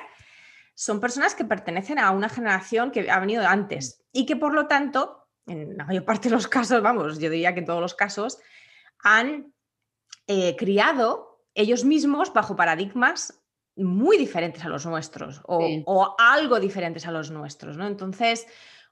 [0.75, 4.67] son personas que pertenecen a una generación que ha venido antes y que por lo
[4.67, 7.95] tanto, en la mayor parte de los casos, vamos, yo diría que en todos los
[7.95, 8.39] casos,
[8.99, 9.53] han
[10.27, 13.41] eh, criado ellos mismos bajo paradigmas
[13.77, 17.87] muy diferentes a los nuestros o, o, algo diferentes a los nuestros, ¿no?
[17.87, 18.47] Entonces,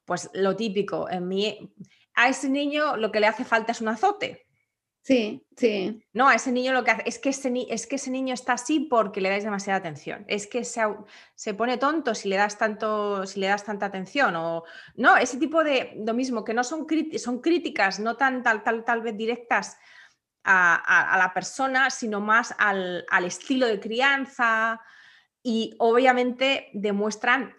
[0.05, 1.73] pues lo típico, en mi,
[2.15, 4.45] a ese niño lo que le hace falta es un azote.
[5.03, 6.01] Sí, sí.
[6.13, 8.53] No, a ese niño lo que hace es que ese, es que ese niño está
[8.53, 10.23] así porque le dais demasiada atención.
[10.29, 10.81] Es que se,
[11.35, 14.33] se, pone tonto si le das tanto, si le das tanta atención.
[14.37, 14.63] O
[14.95, 18.85] no, ese tipo de lo mismo, que no son, son críticas, no tan tal, tal,
[18.85, 19.77] tal vez directas
[20.45, 24.79] a, la persona, sino más al, al estilo de crianza.
[25.43, 27.53] Y obviamente demuestran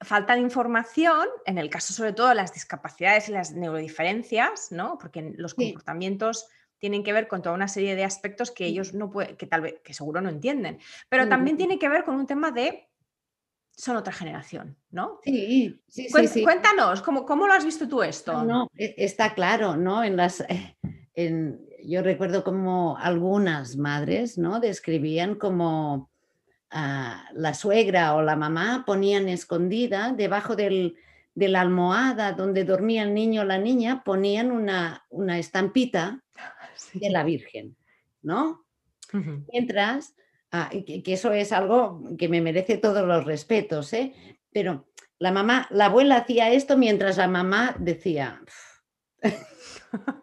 [0.00, 4.98] falta de información, en el caso sobre todo de las discapacidades y las neurodiferencias, ¿no?
[4.98, 9.10] Porque los comportamientos tienen que ver con toda una serie de aspectos que ellos no
[9.10, 10.78] pueden, que tal vez, que seguro no entienden.
[11.08, 12.88] Pero también tiene que ver con un tema de
[13.78, 15.20] son otra generación, ¿no?
[15.22, 18.44] Sí, sí, sí, Cuéntanos, ¿cómo, ¿cómo, lo has visto tú esto?
[18.44, 20.02] No, e, está claro, ¿no?
[20.02, 20.44] En las,
[21.14, 24.58] en, yo recuerdo como algunas madres, ¿no?
[24.58, 26.10] Describían como
[26.70, 30.96] la suegra o la mamá ponían escondida debajo del,
[31.34, 36.22] de la almohada donde dormía el niño o la niña, ponían una, una estampita
[36.94, 37.76] de la Virgen,
[38.22, 38.64] ¿no?
[39.50, 40.14] Mientras,
[40.50, 44.12] ah, que, eso es algo que me merece todos los respetos, ¿eh?
[44.52, 48.42] Pero la mamá, la abuela hacía esto mientras la mamá decía...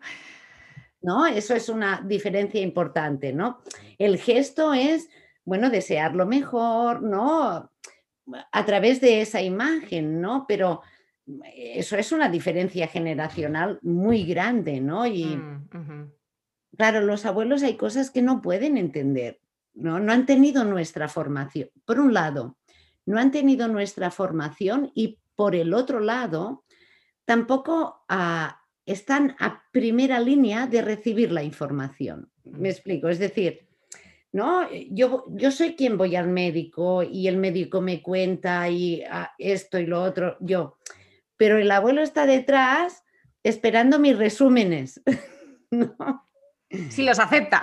[1.02, 1.28] ¿No?
[1.28, 3.62] Eso es una diferencia importante, ¿no?
[4.00, 5.08] El gesto es
[5.46, 7.72] bueno, desear lo mejor, ¿no?
[8.52, 10.46] A través de esa imagen, ¿no?
[10.48, 10.82] Pero
[11.56, 15.06] eso es una diferencia generacional muy grande, ¿no?
[15.06, 16.12] Y mm,
[16.78, 19.40] claro, los abuelos hay cosas que no pueden entender,
[19.74, 20.00] ¿no?
[20.00, 21.70] No han tenido nuestra formación.
[21.86, 22.58] Por un lado,
[23.06, 26.64] no han tenido nuestra formación y por el otro lado,
[27.26, 32.32] tampoco ah, están a primera línea de recibir la información.
[32.44, 33.68] Me explico, es decir,
[34.36, 34.64] ¿no?
[34.64, 39.32] Eh, yo, yo soy quien voy al médico y el médico me cuenta y ah,
[39.38, 40.78] esto y lo otro, yo.
[41.38, 43.06] Pero el abuelo está detrás
[43.44, 45.02] esperando mis resúmenes.
[46.90, 47.62] Si los acepta.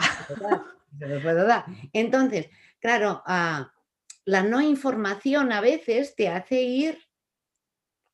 [0.98, 1.66] Se los puedo dar.
[1.92, 2.48] Entonces,
[2.80, 3.70] claro, ah,
[4.24, 6.98] la no información a veces te hace ir,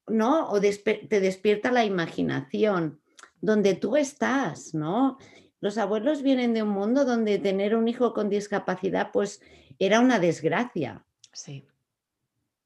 [0.08, 0.48] ¿no?
[0.48, 3.00] O te despierta la imaginación,
[3.40, 5.18] donde tú estás, ¿no?
[5.60, 9.40] Los abuelos vienen de un mundo donde tener un hijo con discapacidad pues
[9.78, 11.04] era una desgracia.
[11.32, 11.64] Sí.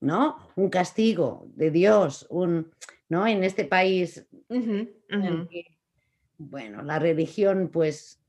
[0.01, 0.37] ¿No?
[0.57, 2.73] Un castigo de Dios, un,
[3.09, 3.27] ¿no?
[3.27, 4.27] En este país,
[6.39, 8.21] bueno, la religión pues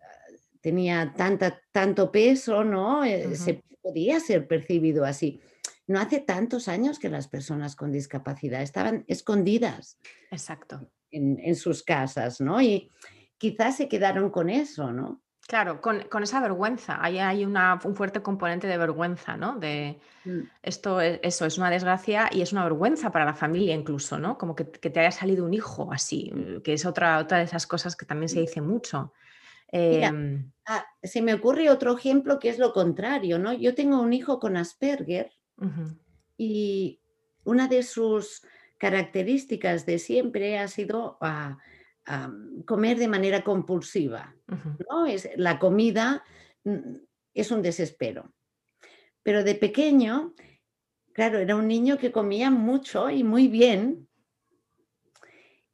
[0.61, 3.03] tenía tanta, tanto peso, ¿no?
[3.03, 5.41] Eh, se podía ser percibido así.
[5.87, 9.97] No hace tantos años que las personas con discapacidad estaban escondidas.
[10.31, 10.89] Exacto.
[11.09, 12.61] En, en sus casas, ¿no?
[12.61, 12.89] Y,
[13.43, 15.21] quizás se quedaron con eso, ¿no?
[15.49, 17.03] Claro, con, esa vergüenza.
[17.03, 19.59] Ahí hay una, un fuerte componente de vergüenza, ¿no?
[19.59, 20.39] De mm.
[20.61, 24.37] esto, es, eso es una desgracia y es una vergüenza para la familia incluso, ¿no?
[24.37, 26.31] Como que, te haya salido un hijo así,
[26.63, 29.11] que es otra, otra de esas cosas que también se dice mucho.
[29.73, 33.51] Em, ah, se me ocurre otro ejemplo que es lo contrario, ¿no?
[33.51, 35.33] Yo tengo un hijo con Asperger
[36.37, 37.01] y
[37.43, 38.43] una de sus
[38.77, 41.17] características de siempre ha sido...
[41.19, 41.57] Ah,
[42.65, 44.35] comer de manera compulsiva.
[44.89, 45.05] ¿no?
[45.05, 46.23] es, la comida
[46.63, 46.95] mm,
[47.33, 48.33] es un desespero.
[49.23, 50.33] Pero de pequeño,
[51.13, 54.07] claro, era un niño que comía mucho y muy bien.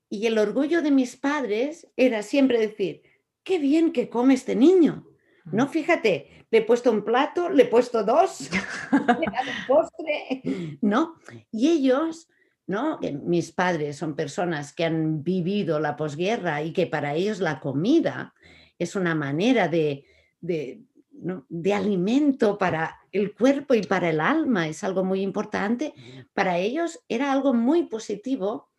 [0.10, 3.02] Y el orgullo de mis padres era siempre decir,
[3.44, 5.08] qué bien que come este niño.
[5.46, 8.50] No, fíjate, le he puesto un plato, le he puesto dos,
[8.92, 11.15] le he dado un postre, ¿no?
[11.52, 12.30] Y ellos,
[12.69, 12.99] ¿no?
[13.23, 18.34] Mis padres son personas que han vivido la posguerra y que para ellos la comida
[18.77, 20.05] es una manera de,
[20.39, 25.95] de, de alimento para el cuerpo y para el alma, es algo muy importante.
[26.36, 28.69] Para ellos era algo muy positivo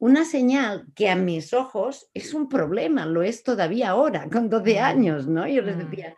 [0.00, 4.74] una señal que a mis ojos es un problema, lo es todavía ahora, con 12
[4.74, 4.82] mm.
[4.82, 5.46] años, ¿no?
[5.46, 6.16] Yo les decía,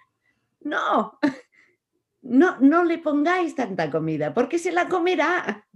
[0.60, 1.18] no,
[2.22, 5.66] no, no le pongáis tanta comida, porque se la comerá.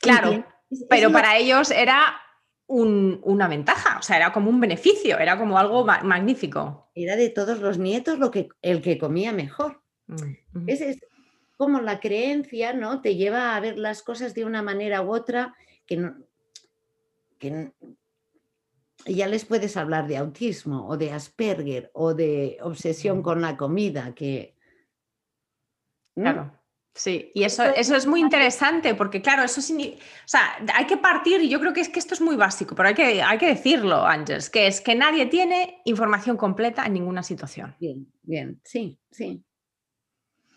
[0.00, 0.44] Claro,
[0.88, 2.20] pero para ellos era
[2.66, 6.90] una ventaja, o sea, era como un beneficio, era como algo magnífico.
[6.94, 9.82] Era de todos los nietos lo que, el que comía mejor.
[10.06, 10.98] Mm, es
[11.56, 13.02] como la creencia, ¿no?
[13.02, 16.16] Te lleva a ver las cosas de una manera u otra que no,
[17.38, 17.72] que
[19.06, 24.14] ya les puedes hablar de autismo o de Asperger o de obsesión con la comida,
[24.14, 24.56] que...
[26.14, 26.59] Claro.
[26.94, 30.40] Sí, y eso, eso es muy interesante porque, claro, eso o sea,
[30.74, 32.94] hay que partir, y yo creo que es que esto es muy básico, pero hay
[32.94, 37.76] que, hay que decirlo, Ángeles, que es que nadie tiene información completa en ninguna situación.
[37.78, 39.44] Bien, bien, sí, sí.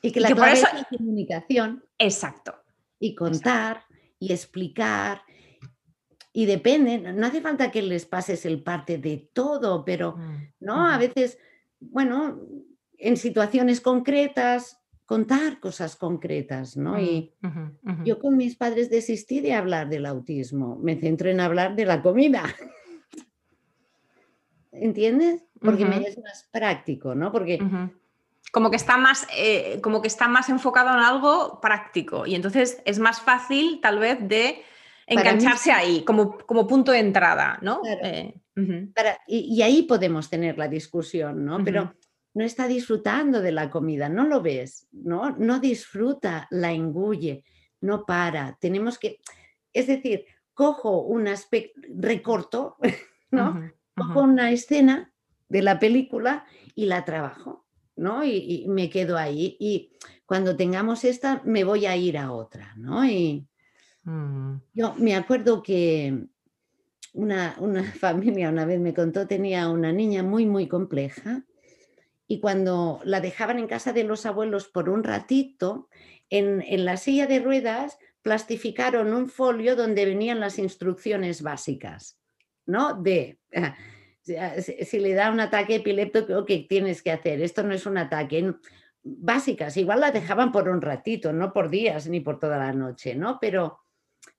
[0.01, 1.85] Y que la clave es la comunicación.
[1.97, 2.55] Exacto.
[2.99, 3.85] Y contar
[4.19, 5.21] y explicar
[6.35, 10.89] y depende, no hace falta que les pases el parte de todo, pero mm, ¿no?
[10.89, 11.37] A veces,
[11.79, 12.41] bueno,
[12.97, 16.99] en situaciones concretas, contar cosas concretas, ¿no?
[16.99, 17.33] Y
[18.03, 22.01] yo con mis padres desistí de hablar del autismo, me centro en hablar de la
[22.01, 22.43] comida.
[24.71, 25.43] ¿Entiendes?
[25.59, 27.31] Porque me es más práctico, ¿no?
[27.31, 27.59] Porque
[28.51, 32.81] como que está más eh, como que está más enfocado en algo práctico y entonces
[32.85, 34.63] es más fácil tal vez de
[35.07, 37.81] engancharse ahí como, como punto de entrada, ¿no?
[38.03, 38.33] Eh,
[39.27, 41.63] y, ahí podemos tener la discusión, ¿no?
[41.63, 41.95] Pero
[42.33, 45.31] no está disfrutando de la comida, no lo ves, ¿no?
[45.31, 47.43] No disfruta, la engulle,
[47.81, 48.57] no para.
[48.59, 49.19] Tenemos que,
[49.71, 52.77] es decir, cojo un aspecto, recorto,
[53.31, 53.71] ¿no?
[53.95, 55.13] Cojo una escena
[55.49, 57.65] de la película y la trabajo,
[57.95, 58.23] ¿no?
[58.23, 59.55] Y, y, me quedo ahí.
[59.59, 59.91] Y
[60.25, 63.05] cuando tengamos esta, me voy a ir a otra, ¿no?
[63.05, 63.47] Y,
[64.03, 64.57] Mm.
[64.73, 66.27] Yo me acuerdo que
[67.13, 67.55] una,
[67.99, 71.43] familia una vez me contó, tenía una niña muy, muy compleja
[72.33, 75.87] y cuando la dejaban en casa de los abuelos por un ratito,
[76.31, 82.19] en, la silla de ruedas plastificaron un folio donde venían las instrucciones básicas,
[82.65, 82.99] ¿no?
[82.99, 83.37] De
[84.23, 87.39] si, le da un ataque epiléptico, ¿qué tienes que hacer?
[87.39, 88.51] Esto no es un ataque.
[89.03, 93.13] Básicas, igual la dejaban por un ratito, no por días ni por toda la noche,
[93.13, 93.37] ¿no?
[93.39, 93.81] Pero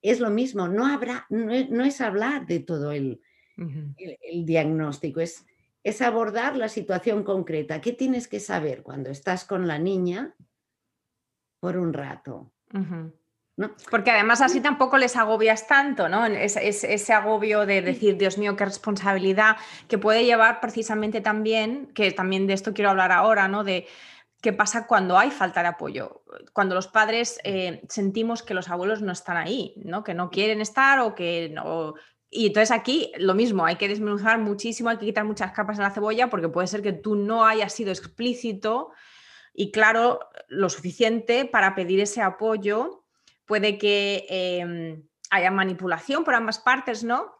[0.01, 3.21] es lo mismo, no, habrá, no, es, hablar de todo el,
[3.55, 5.45] el, diagnóstico, es,
[5.85, 7.79] es abordar la situación concreta.
[7.79, 10.33] ¿Qué tienes que saber cuando estás con la niña
[11.59, 12.51] por un rato?
[13.57, 13.71] ¿No?
[13.91, 16.25] Porque además así tampoco les agobias tanto, ¿no?
[16.25, 22.11] Es, ese agobio de decir, Dios mío, qué responsabilidad, que puede llevar precisamente también, que
[22.11, 23.63] también de esto quiero hablar ahora, ¿no?
[23.63, 23.87] De
[24.41, 29.03] qué pasa cuando hay falta de apoyo, cuando los padres eh, sentimos que los abuelos
[29.03, 30.03] no están ahí, ¿no?
[30.03, 31.93] que no quieren estar o que no...
[32.35, 35.83] Y entonces aquí lo mismo, hay que desmenuzar muchísimo, hay que quitar muchas capas de
[35.83, 38.91] la cebolla porque puede ser que tú no hayas sido explícito
[39.53, 40.19] y claro
[40.49, 43.05] lo suficiente para pedir ese apoyo.
[43.45, 47.33] Puede que em, haya manipulación por ambas partes, ¿no?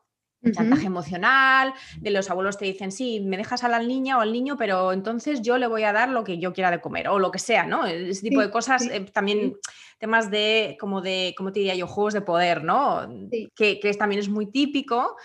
[0.51, 4.31] Chantaje emocional, de los abuelos te dicen, sí, me dejas a la niña o al
[4.31, 7.19] niño, pero entonces yo le voy a dar lo que yo quiera de comer, o
[7.19, 7.85] lo que sea, ¿no?
[7.85, 9.55] Ese tipo de cosas, eh, también
[9.97, 11.87] temas de, como de, ¿cómo te diría yo?
[11.87, 13.07] Juegos de poder, ¿no?
[13.55, 15.15] Que, que también es muy típico.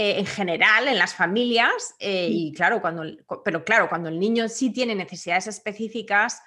[0.00, 3.02] Eh, en general en las familias eh, y claro cuando
[3.44, 6.40] pero claro cuando el niño sí tiene necesidades específicas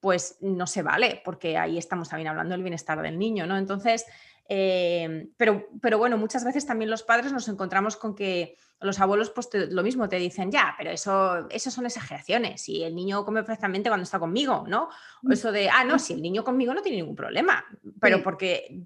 [0.00, 4.06] pues no se vale porque ahí estamos también hablando del bienestar del niño no entonces
[4.48, 9.30] Em, pero, pero bueno, muchas veces también los padres nos encontramos con que los abuelos
[9.30, 13.42] pues lo mismo te dicen, ya, pero eso, eso son exageraciones y el niño come
[13.42, 14.84] perfectamente cuando está conmigo, ¿no?
[14.84, 15.32] O mm.
[15.32, 17.64] eso de, ah, no, si el niño conmigo no tiene ningún problema,
[18.00, 18.84] pero porque,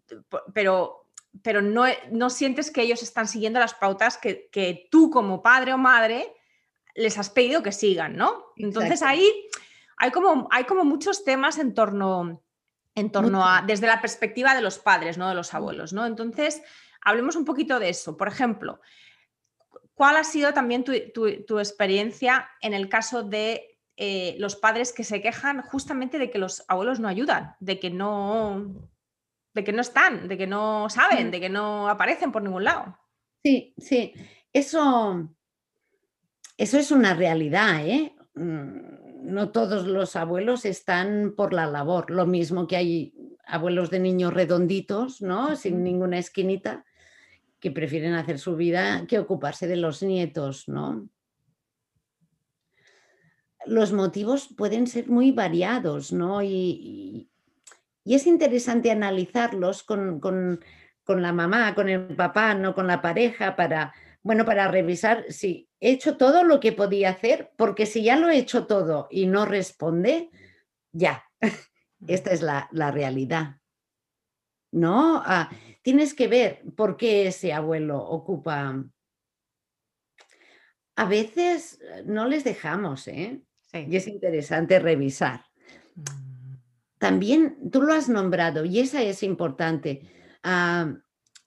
[0.54, 1.08] pero,
[1.42, 5.74] pero no, no sientes que ellos están siguiendo las pautas que, que tú como padre
[5.74, 6.32] o madre
[6.94, 8.46] les has pedido que sigan, ¿no?
[8.56, 9.28] Entonces ahí
[9.96, 12.42] hay como, hay como muchos temas en torno
[13.00, 16.06] en torno a, desde la perspectiva de los padres, no de los abuelos, ¿no?
[16.06, 16.62] Entonces,
[17.02, 18.16] hablemos un poquito de eso.
[18.16, 18.80] Por ejemplo,
[19.94, 25.20] ¿cuál ha sido también tu, experiencia en el caso de eh, los padres que se
[25.20, 28.90] quejan justamente de que los abuelos no ayudan, de que no,
[29.54, 32.98] de que no están, de que no saben, de que no aparecen por ningún lado?
[33.42, 34.14] Sí, sí,
[34.52, 35.28] eso,
[36.56, 38.14] eso es una realidad, ¿eh?
[38.34, 43.14] mm, no todos los abuelos están por la labor, lo mismo que hay
[43.46, 45.56] abuelos de niños redonditos, ¿no?
[45.56, 46.84] Sin ninguna esquinita,
[47.58, 51.08] que prefieren hacer su vida que ocuparse de los nietos, ¿no?
[53.66, 56.42] Los motivos pueden ser muy variados, ¿no?
[56.42, 57.28] Y,
[58.04, 60.58] es interesante analizarlos con, con,
[61.06, 63.92] la mamá, con el papá, no con la pareja, para,
[64.22, 68.28] bueno, para revisar si he hecho todo lo que podía hacer, porque si ya lo
[68.28, 70.30] he hecho todo y no responde,
[70.92, 71.24] ya,
[72.06, 73.56] esta es la, realidad.
[74.72, 75.22] ¿No?
[75.24, 75.50] Ah,
[75.82, 78.84] tienes que ver por qué ese abuelo ocupa.
[80.96, 83.42] A veces eh, no les dejamos, ¿eh?
[83.72, 85.44] Y es interesante revisar.
[85.96, 86.30] Mm.
[86.98, 90.02] También tú lo has nombrado y esa es importante.
[90.42, 90.94] Ah,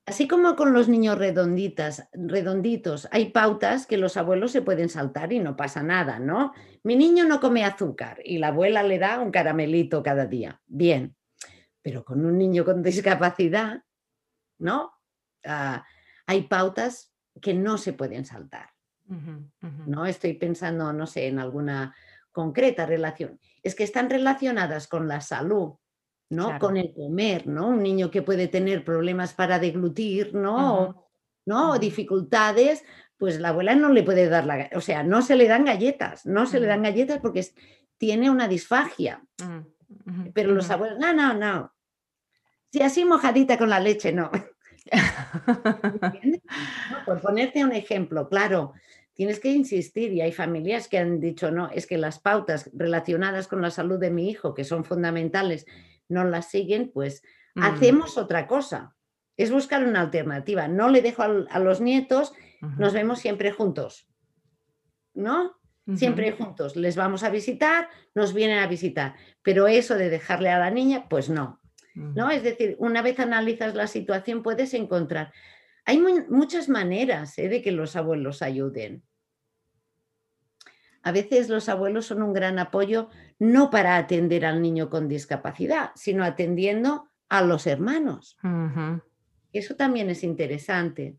[0.05, 5.31] Así como con los niños redonditas, redonditos, hay pautas que los abuelos se pueden saltar
[5.31, 6.53] y no pasa nada, ¿no?
[6.83, 10.61] Mi niño no come azúcar y la abuela le da un caramelito cada día.
[10.67, 11.15] Bien,
[11.81, 13.83] pero con un niño con discapacidad,
[14.59, 14.91] ¿no?
[15.45, 15.85] Ah,
[16.25, 18.69] hay pautas que no se pueden saltar.
[19.85, 21.95] No estoy pensando, no sé, en alguna
[22.31, 23.39] concreta relación.
[23.61, 25.75] Es que están relacionadas con la salud,
[26.33, 26.59] ¿no?
[26.59, 27.67] Con el comer, ¿no?
[27.69, 31.03] Un niño que puede tener problemas para deglutir, ¿no?
[31.45, 31.77] ¿no?
[31.77, 32.83] dificultades,
[33.17, 36.25] pues la abuela no le puede dar la, o sea, no se le dan galletas,
[36.25, 37.45] no se le dan galletas porque
[37.97, 39.23] tiene una disfagia.
[39.43, 41.73] Mm, Pero los abuelos, no, no, no.
[42.71, 44.31] Si así mojadita con la leche, no.
[47.05, 48.73] Por ponerte un ejemplo, claro,
[49.13, 53.47] tienes que insistir y hay familias que han dicho, no, es que las pautas relacionadas
[53.47, 55.65] con la salud de mi hijo, que son fundamentales,
[56.09, 57.21] no las siguen, pues
[57.55, 57.63] mm.
[57.63, 58.95] hacemos otra cosa.
[59.37, 60.67] Es buscar una alternativa.
[60.67, 64.07] No le dejo a, los nietos, nos vemos siempre juntos.
[65.13, 65.59] ¿No?
[65.95, 66.75] Siempre juntos.
[66.75, 69.15] Les vamos a visitar, nos vienen a visitar.
[69.41, 71.61] Pero eso de dejarle a la niña, pues no.
[71.95, 72.29] ¿No?
[72.29, 75.33] Es decir, una vez analizas la situación, puedes encontrar.
[75.85, 77.49] Hay muchas maneras ¿eh?
[77.49, 79.03] de que los abuelos ayuden.
[81.01, 83.09] A veces los abuelos son un gran apoyo
[83.39, 88.37] no para atender al niño con discapacidad, sino atendiendo a los hermanos.
[89.51, 91.17] Eso también es interesante.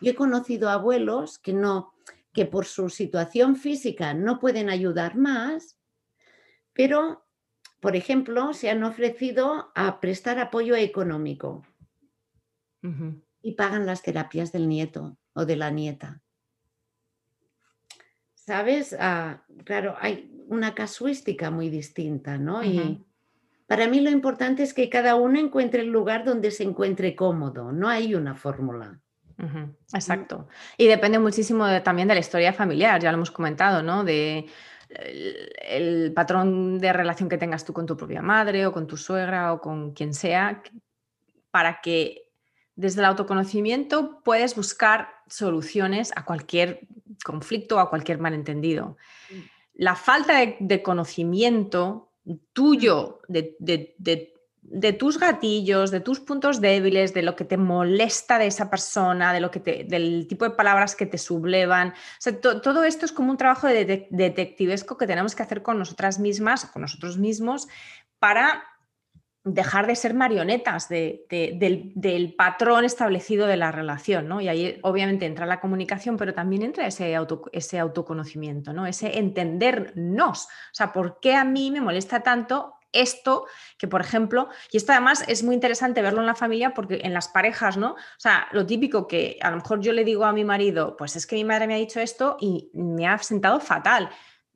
[0.00, 1.92] Yo he conocido abuelos que no,
[2.32, 5.78] que por su situación física no pueden ayudar más,
[6.72, 7.26] pero,
[7.80, 11.64] por ejemplo, se han ofrecido a prestar apoyo económico
[13.42, 16.22] y pagan las terapias del nieto o de la nieta.
[18.50, 18.96] ¿sabes?
[18.98, 22.62] Ah, claro, hay una casuística muy distinta, ¿no?
[22.62, 23.04] Y
[23.66, 27.72] para mí lo importante es que cada uno encuentre el lugar donde se encuentre cómodo,
[27.72, 29.00] no hay una fórmula.
[29.94, 30.48] Exacto.
[30.76, 34.04] Y depende muchísimo también de la historia familiar, ya lo hemos comentado, ¿no?
[34.04, 34.46] De
[34.88, 39.52] el, patrón de relación que tengas tú con tu propia madre o con tu suegra
[39.52, 40.62] o con quien sea,
[41.50, 42.28] para que
[42.74, 46.80] desde el autoconocimiento puedes buscar soluciones a cualquier
[47.24, 48.96] conflicto o a cualquier malentendido.
[49.30, 49.59] Mm.
[49.80, 52.12] La falta de, conocimiento
[52.52, 53.32] tuyo, mm.
[54.60, 59.32] de, tus gatillos, de tus puntos débiles, de lo que te molesta de esa persona,
[59.32, 61.94] de lo que del tipo de palabras que te sublevan.
[62.62, 66.66] todo esto es como un trabajo de detectivesco que tenemos que hacer con nosotras mismas,
[66.66, 67.66] con nosotros mismos,
[68.18, 68.62] para
[69.42, 74.40] dejar de ser marionetas del, patrón establecido de la relación, ¿no?
[74.40, 77.16] Y ahí obviamente entra la comunicación, pero también entra ese,
[77.52, 78.86] ese autoconocimiento, ¿no?
[78.86, 80.44] Ese entendernos.
[80.44, 83.46] O sea, ¿por qué a mí me molesta tanto esto
[83.78, 87.14] que, por ejemplo, y esto además es muy interesante verlo en la familia porque en
[87.14, 87.92] las parejas, ¿no?
[87.92, 91.16] O sea, lo típico que a lo mejor yo le digo a mi marido, pues
[91.16, 94.10] es que mi madre me ha dicho esto y me ha sentado fatal.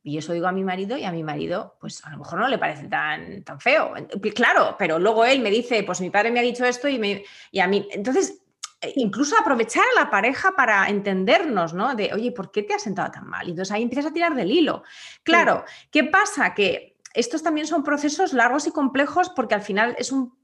[0.07, 2.47] Y eso digo a mi marido y a mi marido, pues a lo mejor no
[2.47, 3.95] le parece tan, tan feo.
[4.35, 7.25] Claro, pero luego él me dice, pues mi padre me ha dicho esto y, me,
[7.51, 7.89] y a mí.
[7.91, 8.43] Entonces,
[8.83, 11.95] eh, incluso aprovechar a la pareja para entendernos, ¿no?
[11.95, 13.47] De, oye, ¿por qué te has sentado tan mal?
[13.47, 14.83] Y entonces ahí empiezas a tirar del hilo.
[15.23, 16.53] Claro, ¿qué pasa?
[16.53, 20.37] Que estos también son procesos largos y complejos porque al final es un,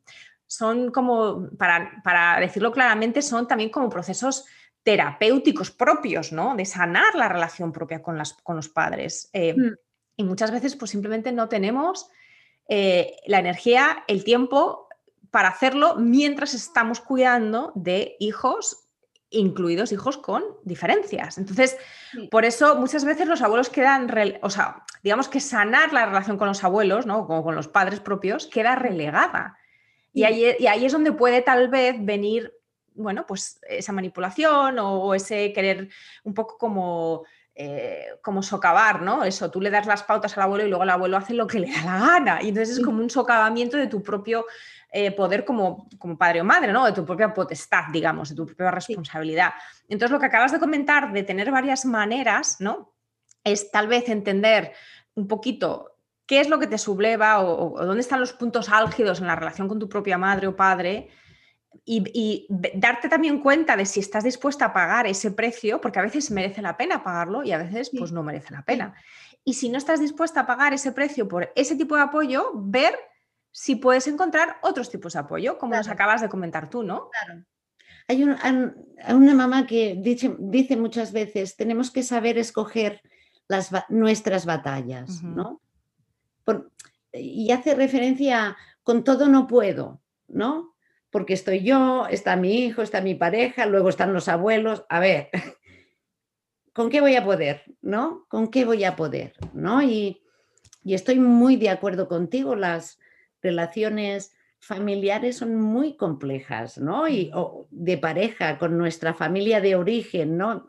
[0.46, 4.46] son como, para, para decirlo claramente, son también como procesos
[4.82, 6.56] terapéuticos propios, ¿no?
[6.56, 9.28] De sanar la relación propia con, las, con los padres.
[9.32, 9.74] Eh, mm.
[10.16, 12.10] Y muchas veces, pues simplemente no tenemos
[12.68, 14.88] eh, la energía, el tiempo
[15.30, 18.88] para hacerlo mientras estamos cuidando de hijos,
[19.30, 21.38] incluidos hijos con diferencias.
[21.38, 21.76] Entonces,
[22.30, 24.10] por eso muchas veces los abuelos quedan,
[24.42, 27.26] o sea, digamos que sanar la relación con los abuelos, ¿no?
[27.26, 29.56] Como con los padres propios, queda relegada.
[30.12, 32.52] Y ahí, y ahí es donde puede tal vez venir
[32.94, 35.88] bueno, pues esa manipulación o, ese querer
[36.24, 37.24] un poco como
[37.54, 39.24] eh, como socavar, ¿no?
[39.24, 41.60] Eso, tú le das las pautas al abuelo y luego el abuelo hace lo que
[41.60, 42.42] le da la gana.
[42.42, 44.46] Y entonces es como un socavamiento de tu propio
[44.92, 46.86] eh, poder como, como, padre o madre, ¿no?
[46.86, 49.52] De tu propia potestad, digamos, de tu propia responsabilidad.
[49.88, 52.94] Entonces, lo que acabas de comentar de tener varias maneras, ¿no?
[53.44, 54.72] Es tal vez entender
[55.14, 59.26] un poquito qué es lo que te subleva o, dónde están los puntos álgidos en
[59.26, 61.10] la relación con tu propia madre o padre
[61.84, 66.30] y, darte también cuenta de si estás dispuesta a pagar ese precio, porque a veces
[66.30, 68.94] merece la pena pagarlo y a veces pues no merece la pena.
[69.44, 72.94] Y si no estás dispuesta a pagar ese precio por ese tipo de apoyo, ver
[73.52, 77.10] si puedes encontrar otros tipos de apoyo, como nos acabas de comentar tú, ¿no?
[77.10, 77.44] Claro.
[78.06, 83.02] Hay una mamá que dice, dice, muchas veces, tenemos que saber escoger
[83.46, 85.60] las, nuestras batallas, ¿no?
[87.12, 90.74] y hace referencia con todo no puedo, ¿no?
[91.10, 94.84] Porque estoy yo, está mi hijo, está mi pareja, luego están los abuelos.
[94.88, 95.28] A ver,
[96.72, 97.62] ¿con qué voy a poder?
[97.82, 98.26] ¿No?
[98.28, 99.34] ¿Con qué voy a poder?
[99.52, 99.82] ¿No?
[99.82, 100.22] Y,
[100.84, 102.98] y estoy muy de acuerdo contigo, las
[103.42, 107.08] relaciones familiares son muy complejas, ¿no?
[107.08, 107.32] Y
[107.70, 110.66] de pareja, con nuestra familia de origen, ¿no?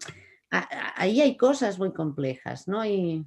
[0.96, 2.86] Ahí hay cosas muy complejas, ¿no?
[2.86, 3.26] Y,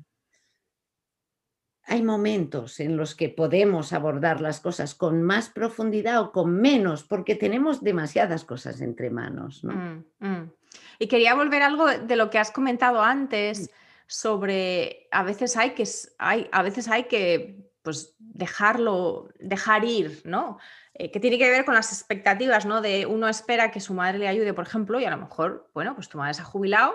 [1.86, 7.04] hay momentos en los que podemos abordar las cosas con más profundidad o con menos,
[7.04, 9.62] porque tenemos demasiadas cosas entre manos.
[9.64, 10.52] Mm, mm.
[10.98, 13.70] Y quería volver a algo de lo que has comentado antes
[14.06, 15.84] sobre a veces hay que,
[16.18, 20.58] hay, a veces hay que pues, dejarlo, dejar ir, ¿no?
[20.94, 22.80] Eh, que tiene que ver con las expectativas, ¿no?
[22.80, 25.94] De uno espera que su madre le ayude, por ejemplo, y a lo mejor, bueno,
[25.94, 26.94] pues tu madre se ha jubilado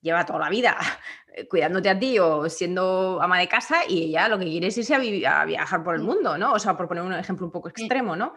[0.00, 0.76] lleva toda la vida
[1.50, 4.94] cuidándote a ti o siendo ama de casa y ella lo que quiere es irse
[4.94, 6.52] a, viajar por el mundo, ¿no?
[6.52, 8.34] O sea, por poner un ejemplo un poco extremo, ¿no?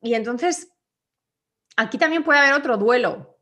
[0.00, 0.72] Y entonces,
[1.76, 3.40] aquí también puede haber otro duelo,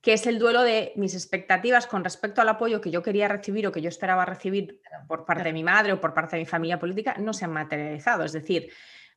[0.00, 3.66] que es el duelo de mis expectativas con respecto al apoyo que yo quería recibir
[3.66, 6.46] o que yo esperaba recibir por parte de mi madre o por parte de mi
[6.46, 8.24] familia política, no se han materializado.
[8.24, 8.72] Es decir,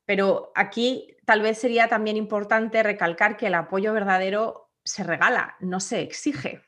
[0.05, 5.79] pero aquí tal vez sería también importante recalcar que el apoyo verdadero se regala, no
[5.79, 6.64] se exige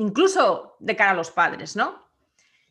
[0.00, 2.10] incluso de cara a los padres, ¿no?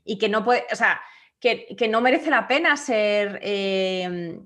[0.04, 1.00] Y que no puede, o sea,
[1.40, 4.46] que, no merece la pena ser em,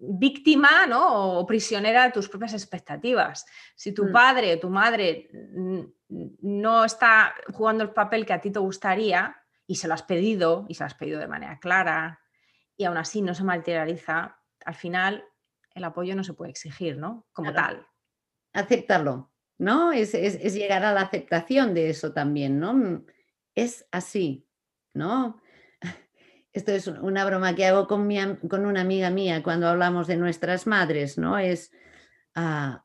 [0.00, 1.38] víctima ¿no?
[1.38, 3.46] o prisionera de tus propias expectativas.
[3.76, 4.12] Si tu mm.
[4.12, 5.30] padre o tu madre
[6.08, 9.36] no está jugando el papel que a ti te gustaría
[9.66, 12.20] y se lo has pedido y se lo has pedido de manera clara
[12.76, 15.24] y aún así no se materializa, al final
[15.74, 17.26] el apoyo no se puede exigir, ¿no?
[17.32, 17.86] Como tal.
[18.52, 19.31] Aceptarlo.
[19.62, 19.92] ¿No?
[19.92, 20.12] Es,
[20.54, 22.74] llegar a la aceptación de eso también, ¿no?
[22.74, 23.06] Mm,
[23.54, 24.44] es así,
[24.92, 25.40] ¿no?
[26.52, 28.10] Esto es una broma que hago con,
[28.48, 31.38] con una amiga mía cuando hablamos de nuestras madres, ¿no?
[31.38, 31.70] Es,
[32.34, 32.84] ah,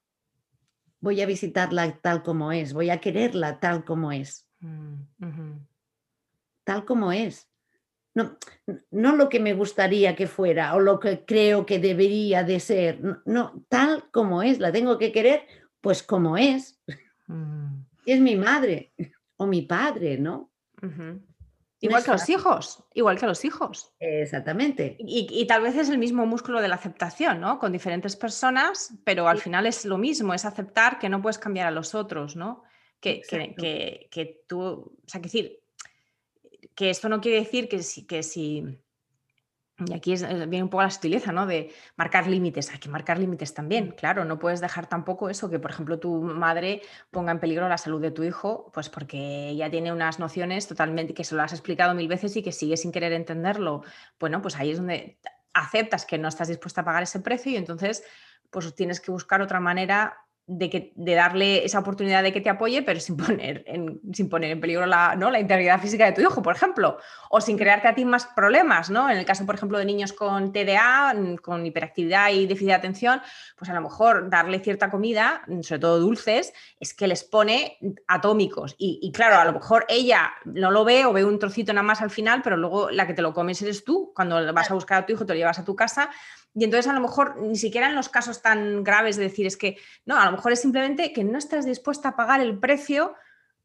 [0.99, 4.47] voy a visitarla tal como es, voy a quererla tal como es.
[4.59, 5.53] Mm,
[6.63, 7.49] tal como es.
[8.13, 8.37] No,
[8.91, 12.99] no, lo que me gustaría que fuera o lo que creo que debería de ser,
[13.25, 15.45] no, tal como es, la tengo que querer
[15.87, 16.77] pues como es.
[17.27, 17.83] Mm.
[18.05, 18.91] Es mi madre
[19.37, 20.51] o mi padre, ¿no?
[21.79, 23.93] Igual que los hijos, igual que los hijos.
[23.97, 24.97] Exactamente.
[24.99, 27.57] Y, tal vez es el mismo músculo de la aceptación, ¿no?
[27.57, 31.67] Con diferentes personas, pero al final es lo mismo, es aceptar que no puedes cambiar
[31.67, 32.63] a los otros, ¿no?
[32.99, 35.61] Que, que, que, tú, o sea, que decir,
[36.75, 38.77] que esto no quiere decir que si, que si
[39.85, 41.45] y aquí es, eh, viene un poco la sutileza, ¿no?
[41.45, 42.71] De marcar límites.
[42.71, 44.25] Hay que marcar límites también, claro.
[44.25, 48.01] No puedes dejar tampoco eso, que por ejemplo tu madre ponga en peligro la salud
[48.01, 51.93] de tu hijo, pues porque ella tiene unas nociones totalmente que se lo has explicado
[51.93, 53.83] mil veces y que sigue sin querer entenderlo.
[54.19, 55.19] Bueno, pues ahí es donde
[55.53, 58.03] aceptas que no estás dispuesta a pagar ese precio y entonces
[58.49, 62.49] pues tienes que buscar otra manera de, que, de darle esa oportunidad de que te
[62.49, 65.29] apoye, pero sin poner en, sin poner en peligro la, ¿no?
[65.29, 66.97] la integridad física de tu hijo, por ejemplo,
[67.29, 69.09] o sin crearte a ti más problemas, ¿no?
[69.09, 73.21] En el caso, por ejemplo, de niños con TDA, con hiperactividad y déficit de atención,
[73.57, 77.77] pues a lo mejor darle cierta comida, sobre todo dulces, es que les pone
[78.07, 78.75] atómicos.
[78.77, 81.83] Y, y claro, a lo mejor ella no lo ve o ve un trocito nada
[81.83, 84.13] más al final, pero luego la que te lo comes eres tú.
[84.15, 86.09] Cuando vas a buscar a tu hijo, te lo llevas a tu casa
[86.57, 89.57] y entonces a lo mejor ni siquiera en los casos tan graves de decir es
[89.57, 93.15] que, no, a lo mejor es simplemente que no estás dispuesta a pagar el precio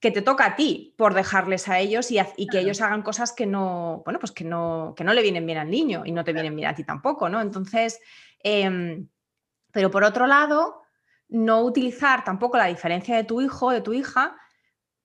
[0.01, 2.19] que te toca a ti por dejarles a ellos y,
[2.49, 5.59] que ellos hagan cosas que no, bueno, pues que no, que no le vienen bien
[5.59, 7.41] al niño y no te vienen bien a ti tampoco, ¿no?
[7.41, 8.01] Entonces,
[8.43, 9.09] em,
[9.71, 10.83] pero por otro lado,
[11.29, 14.37] no utilizar tampoco la diferencia de tu hijo o de tu hija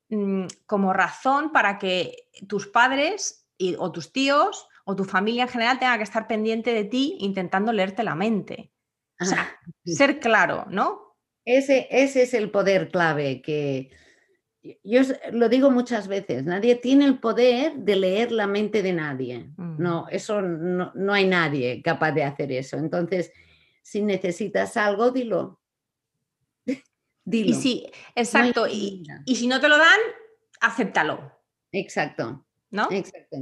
[0.09, 3.47] mm, como razón para que tus padres
[3.77, 7.71] o tus tíos o tu familia en general tenga que estar pendiente de ti intentando
[7.71, 8.71] leerte la mente.
[9.19, 9.47] O sea,
[9.83, 11.06] ser claro, ¿no?
[11.47, 13.89] Ese, ese es el poder clave que,
[14.83, 19.49] yo lo digo muchas veces, nadie tiene el poder de leer la mente de nadie.
[19.55, 19.81] Mm.
[19.81, 22.75] No, eso no, no, hay nadie capaz de hacer eso.
[22.75, 23.31] Entonces,
[23.81, 25.61] si necesitas algo, dilo.
[27.23, 27.51] dilo.
[27.51, 29.99] Y si, exacto, y, y, si no te lo dan,
[30.59, 31.31] acéptalo.
[31.71, 32.45] Exacto.
[32.71, 32.89] ¿No?
[32.91, 33.37] Exacto.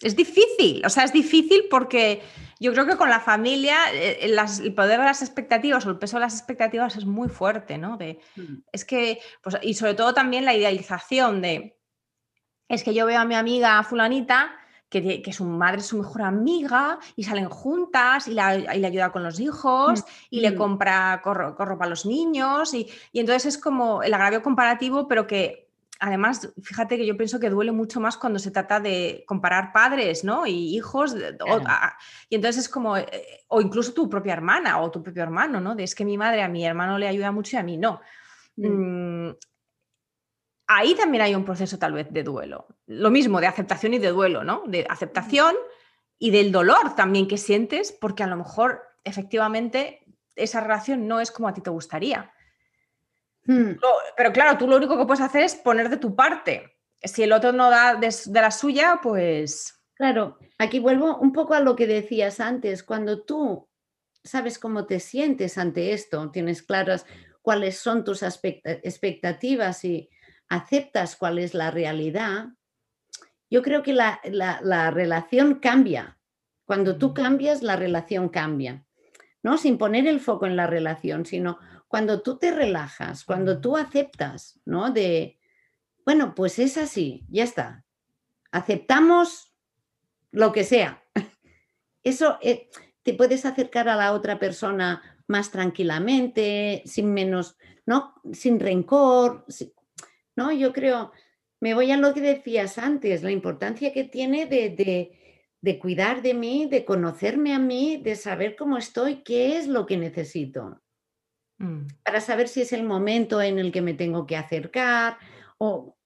[0.00, 2.22] Es difícil, o sea, es difícil porque
[2.60, 5.98] yo creo que con la familia eh, eh, el poder de las expectativas o el
[5.98, 7.96] peso de las expectativas es muy fuerte, ¿no?
[7.96, 8.56] De, mm.
[8.72, 11.78] Es que, pues, y sobre todo también la idealización de,
[12.68, 14.54] es que yo veo a mi amiga fulanita
[14.90, 19.12] que, que, su madre es su mejor amiga y salen juntas y, la, le ayuda
[19.12, 20.04] con los hijos mm.
[20.30, 20.56] y le mm.
[20.56, 25.26] compra corro, ropa a los niños y, y entonces es como el agravio comparativo, pero
[25.26, 25.65] que
[26.00, 30.24] además, fíjate que yo pienso que duele mucho más cuando se trata de comparar padres,
[30.24, 30.46] ¿no?
[30.46, 31.14] Y hijos.
[32.28, 35.74] y entonces es como, eh, o incluso tu propia hermana o tu propio hermano, ¿no?
[35.74, 38.00] De es que mi madre a mi hermano le ayuda mucho y a mí no.
[38.56, 39.28] Mm.
[39.28, 39.36] Mm,
[40.66, 42.66] ahí también hay un proceso tal vez de duelo.
[42.86, 44.64] Lo mismo, de aceptación y de duelo, ¿no?
[44.66, 45.54] De aceptación
[46.18, 51.30] y del dolor también que sientes, porque a lo mejor efectivamente esa relación no es
[51.30, 52.32] como a ti te gustaría.
[53.46, 53.76] Hmm.
[54.16, 56.76] pero claro, tú lo único que puedes hacer es poner de tu parte.
[57.02, 59.72] Si el otro no da de, la suya, pues...
[59.94, 62.82] Claro, aquí vuelvo un poco a lo que decías antes.
[62.82, 63.68] Cuando tú
[64.24, 67.06] sabes cómo te sientes ante esto, tienes claras
[67.40, 70.10] cuáles son tus expectativas y
[70.48, 72.46] aceptas cuál es la realidad,
[73.48, 76.18] yo creo que la, la relación cambia.
[76.64, 77.14] Cuando tú mm.
[77.14, 78.86] cambias, la relación cambia.
[79.46, 79.58] ¿no?
[79.58, 84.60] Sin poner el foco en la relación, sino cuando tú te relajas, cuando tú aceptas,
[84.64, 84.90] ¿no?
[84.90, 85.38] De,
[86.04, 87.84] bueno, pues es así, ya está.
[88.50, 89.52] Aceptamos
[90.30, 91.02] lo que sea.
[92.02, 92.68] Eso eh,
[93.02, 98.14] te puedes acercar a la otra persona más tranquilamente, sin menos, ¿no?
[98.32, 99.44] Sin rencor,
[100.36, 100.52] ¿no?
[100.52, 101.12] Yo creo,
[101.60, 105.10] me voy a lo que decías antes, la importancia que tiene de,
[105.60, 109.86] de cuidar de mí, de conocerme a mí, de saber cómo estoy, qué es lo
[109.86, 110.80] que necesito.
[111.58, 111.86] Mm.
[112.04, 115.16] para saber si es el momento en el que me tengo que acercar
[115.56, 115.96] o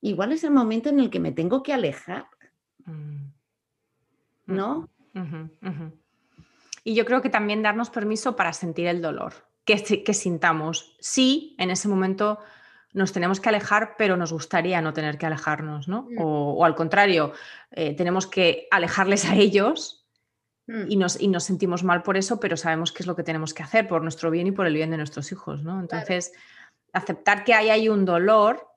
[0.00, 2.26] igual es el momento en el que me tengo que alejar.
[2.84, 3.26] Mm.
[4.46, 4.88] ¿No?
[6.84, 10.96] Y yo creo que también darnos permiso para sentir el dolor, que, que sintamos.
[11.00, 12.38] Sí, en ese momento
[12.92, 16.02] nos tenemos que alejar, pero nos gustaría no tener que alejarnos, ¿no?
[16.02, 16.18] Mm.
[16.20, 17.32] O, al contrario,
[17.72, 20.05] eh, tenemos que alejarles a ellos Mm.
[20.88, 23.54] Y, nos, y nos sentimos mal por eso, pero sabemos qué es lo que tenemos
[23.54, 25.80] que hacer por nuestro bien y por el bien de nuestros hijos, ¿no?
[25.80, 26.32] Entonces,
[26.92, 28.68] aceptar que hay ahí un dolor,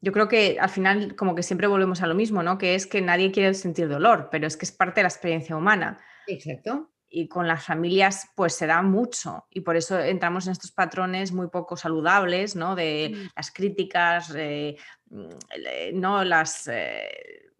[0.00, 2.56] yo creo que al final como que siempre volvemos a lo mismo, ¿no?
[2.56, 5.56] Que es que nadie quiere sentir dolor, pero es que es parte de la experiencia
[5.56, 5.98] humana.
[6.26, 6.90] Exacto.
[7.08, 11.30] Y con las familias pues se da mucho y por eso entramos en estos patrones
[11.30, 12.74] muy poco saludables, ¿no?
[12.74, 13.28] De mm.
[13.36, 16.24] las críticas, mm, ¿no?
[16.24, 16.68] Las...
[16.68, 17.50] Eh,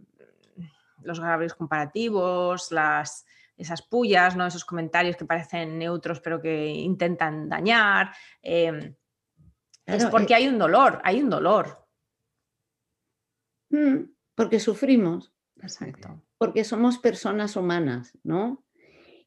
[1.02, 3.26] los graves comparativos, las,
[3.56, 4.46] esas pullas, ¿no?
[4.46, 8.10] esos comentarios que parecen neutros pero que intentan dañar.
[8.42, 8.94] Em,
[9.86, 11.86] es porque eh hay un dolor, hay un dolor.
[13.70, 15.32] Mm, porque sufrimos.
[15.60, 16.22] Exacto.
[16.38, 18.64] Porque somos personas humanas, ¿no?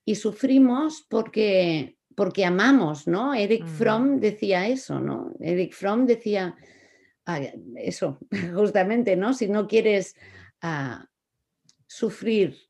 [0.03, 3.33] Y sufrimos porque, porque amamos, ¿no?
[3.33, 3.67] Eric mm.
[3.67, 5.33] Fromm decía eso, ¿no?
[5.39, 6.55] Eric Fromm decía
[7.25, 7.39] ah,
[7.75, 8.19] eso,
[8.53, 9.33] justamente, ¿no?
[9.33, 10.15] Si no quieres
[10.61, 11.07] ah,
[11.85, 12.66] sufrir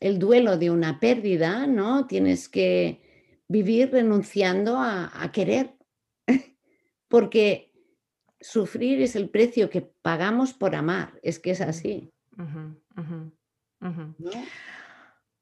[0.00, 2.06] el duelo de una pérdida, ¿no?
[2.06, 3.02] Tienes que
[3.48, 5.76] vivir renunciando a, querer,
[7.08, 7.72] porque
[8.40, 12.12] sufrir es el precio que pagamos por amar, es que es así.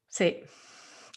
[0.07, 0.43] Sí.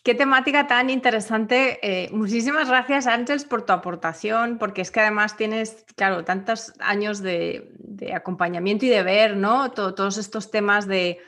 [0.05, 1.78] Qué temática tan interesante.
[1.82, 7.20] Eh, muchísimas gracias, Ángels, por tu aportación, porque es que además tienes, claro, tantos años
[7.22, 7.72] de,
[8.12, 9.70] acompañamiento y de ver, ¿no?
[9.70, 11.20] todos estos temas de,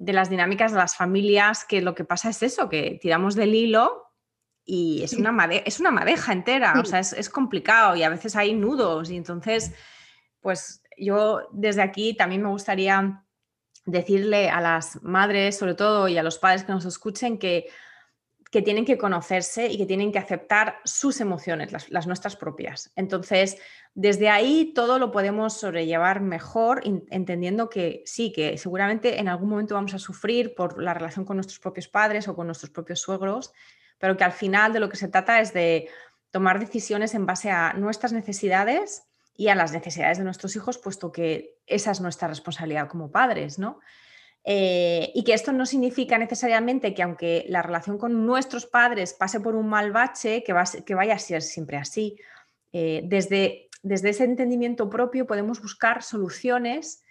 [0.00, 3.54] de las dinámicas de las familias, que lo que pasa es eso, que tiramos del
[3.54, 4.06] hilo
[4.64, 8.54] y es, una, es una madeja entera, o sea, es, complicado y a veces hay
[8.54, 9.74] nudos y entonces,
[10.40, 13.24] pues yo desde aquí también me gustaría
[13.84, 17.66] decirle a las madres, sobre todo, y a los padres que nos escuchen, que,
[18.50, 22.92] que tienen que conocerse y que tienen que aceptar sus emociones, las, nuestras propias.
[22.96, 23.58] Entonces,
[23.94, 29.76] desde ahí todo lo podemos sobrellevar mejor, entendiendo que sí, que seguramente en algún momento
[29.76, 33.52] vamos a sufrir por la relación con nuestros propios padres o con nuestros propios suegros,
[33.98, 35.88] pero que al final de lo que se trata es de
[36.32, 39.04] tomar decisiones en base a nuestras necesidades
[39.36, 43.58] y a las necesidades de nuestros hijos, puesto que esa es nuestra responsabilidad como padres,
[43.58, 43.78] ¿no?
[44.44, 49.40] Eh, y que esto no significa necesariamente que aunque la relación con nuestros padres pase
[49.40, 50.54] por un mal bache, que,
[50.86, 52.16] que vaya a ser siempre así.
[52.72, 57.02] Eh, desde ese entendimiento propio podemos buscar soluciones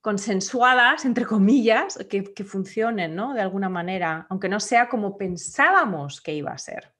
[0.00, 3.34] consensuadas, entre comillas, que, funcionen, ¿no?
[3.34, 6.94] De alguna manera, aunque no sea como pensábamos que iba a ser.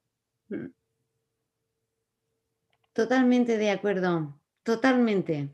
[0.49, 0.67] Mm.
[2.93, 5.51] Totalmente de acuerdo, totalmente.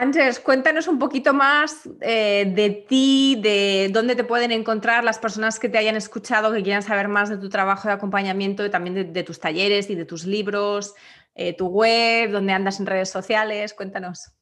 [0.00, 5.60] Ángeles, cuéntanos un poquito más eh, de ti, de dónde te pueden encontrar las personas
[5.60, 9.12] que te hayan escuchado, que quieran saber más de tu trabajo de acompañamiento y también
[9.12, 10.94] de, tus talleres y de tus libros,
[11.34, 13.74] eh, tu web, dónde andas en redes sociales.
[13.74, 14.32] Cuéntanos.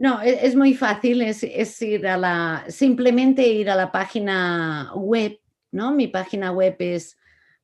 [0.00, 5.38] No, e, es, muy fácil, es, ir a la, simplemente ir a la página web,
[5.70, 5.92] ¿no?
[5.92, 7.16] Mi página web es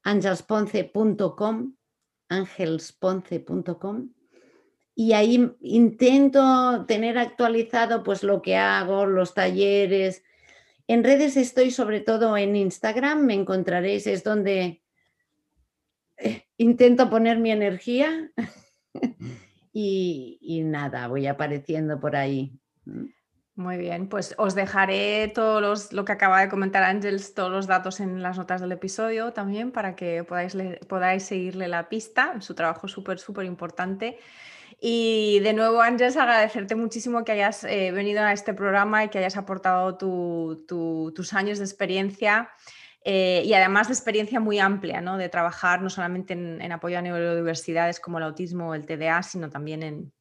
[0.04, 1.74] angelsponce.com,
[2.28, 4.13] angelsponce.com
[4.94, 10.22] y ahí intento tener actualizado pues lo que hago, los talleres.
[10.86, 14.82] En redes estoy sobre todo en Instagram, me encontraréis, es donde
[16.18, 18.30] eh, intento poner mi energía
[19.72, 22.58] y, nada, voy apareciendo por ahí.
[22.84, 23.06] Mm.
[23.56, 28.00] Muy bien, pues os dejaré todos lo que acaba de comentar Ángels, todos los datos
[28.00, 30.56] en las notas del episodio también para que podáis,
[30.88, 32.40] podáis seguirle la pista.
[32.40, 34.18] Su trabajo súper, súper importante.
[34.80, 39.18] Y de nuevo, Ángeles, agradecerte muchísimo que hayas eh, venido a este programa y que
[39.18, 42.50] hayas aportado tus años de experiencia
[43.06, 45.18] eh, y además de experiencia muy amplia, ¿no?
[45.18, 49.50] de trabajar no solamente en, apoyo a neurodiversidades como el autismo o el TDA, sino
[49.50, 50.12] también en,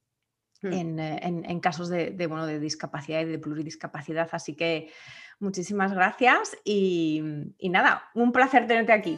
[0.62, 0.99] hmm.
[0.99, 4.28] eh, en, casos de, de, bueno, de discapacidad y de pluridiscapacidad.
[4.34, 4.91] Así que
[5.39, 7.24] muchísimas gracias y,
[7.58, 9.18] y nada, un placer tenerte aquí.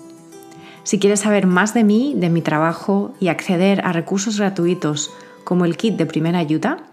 [0.83, 5.11] Si quieres saber más de mí, de mi trabajo y acceder a recursos gratuitos
[5.43, 6.83] como el kit de primera ayuda,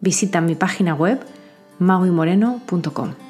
[0.00, 1.20] visita mi página web
[1.78, 3.23] mauimoreno.com.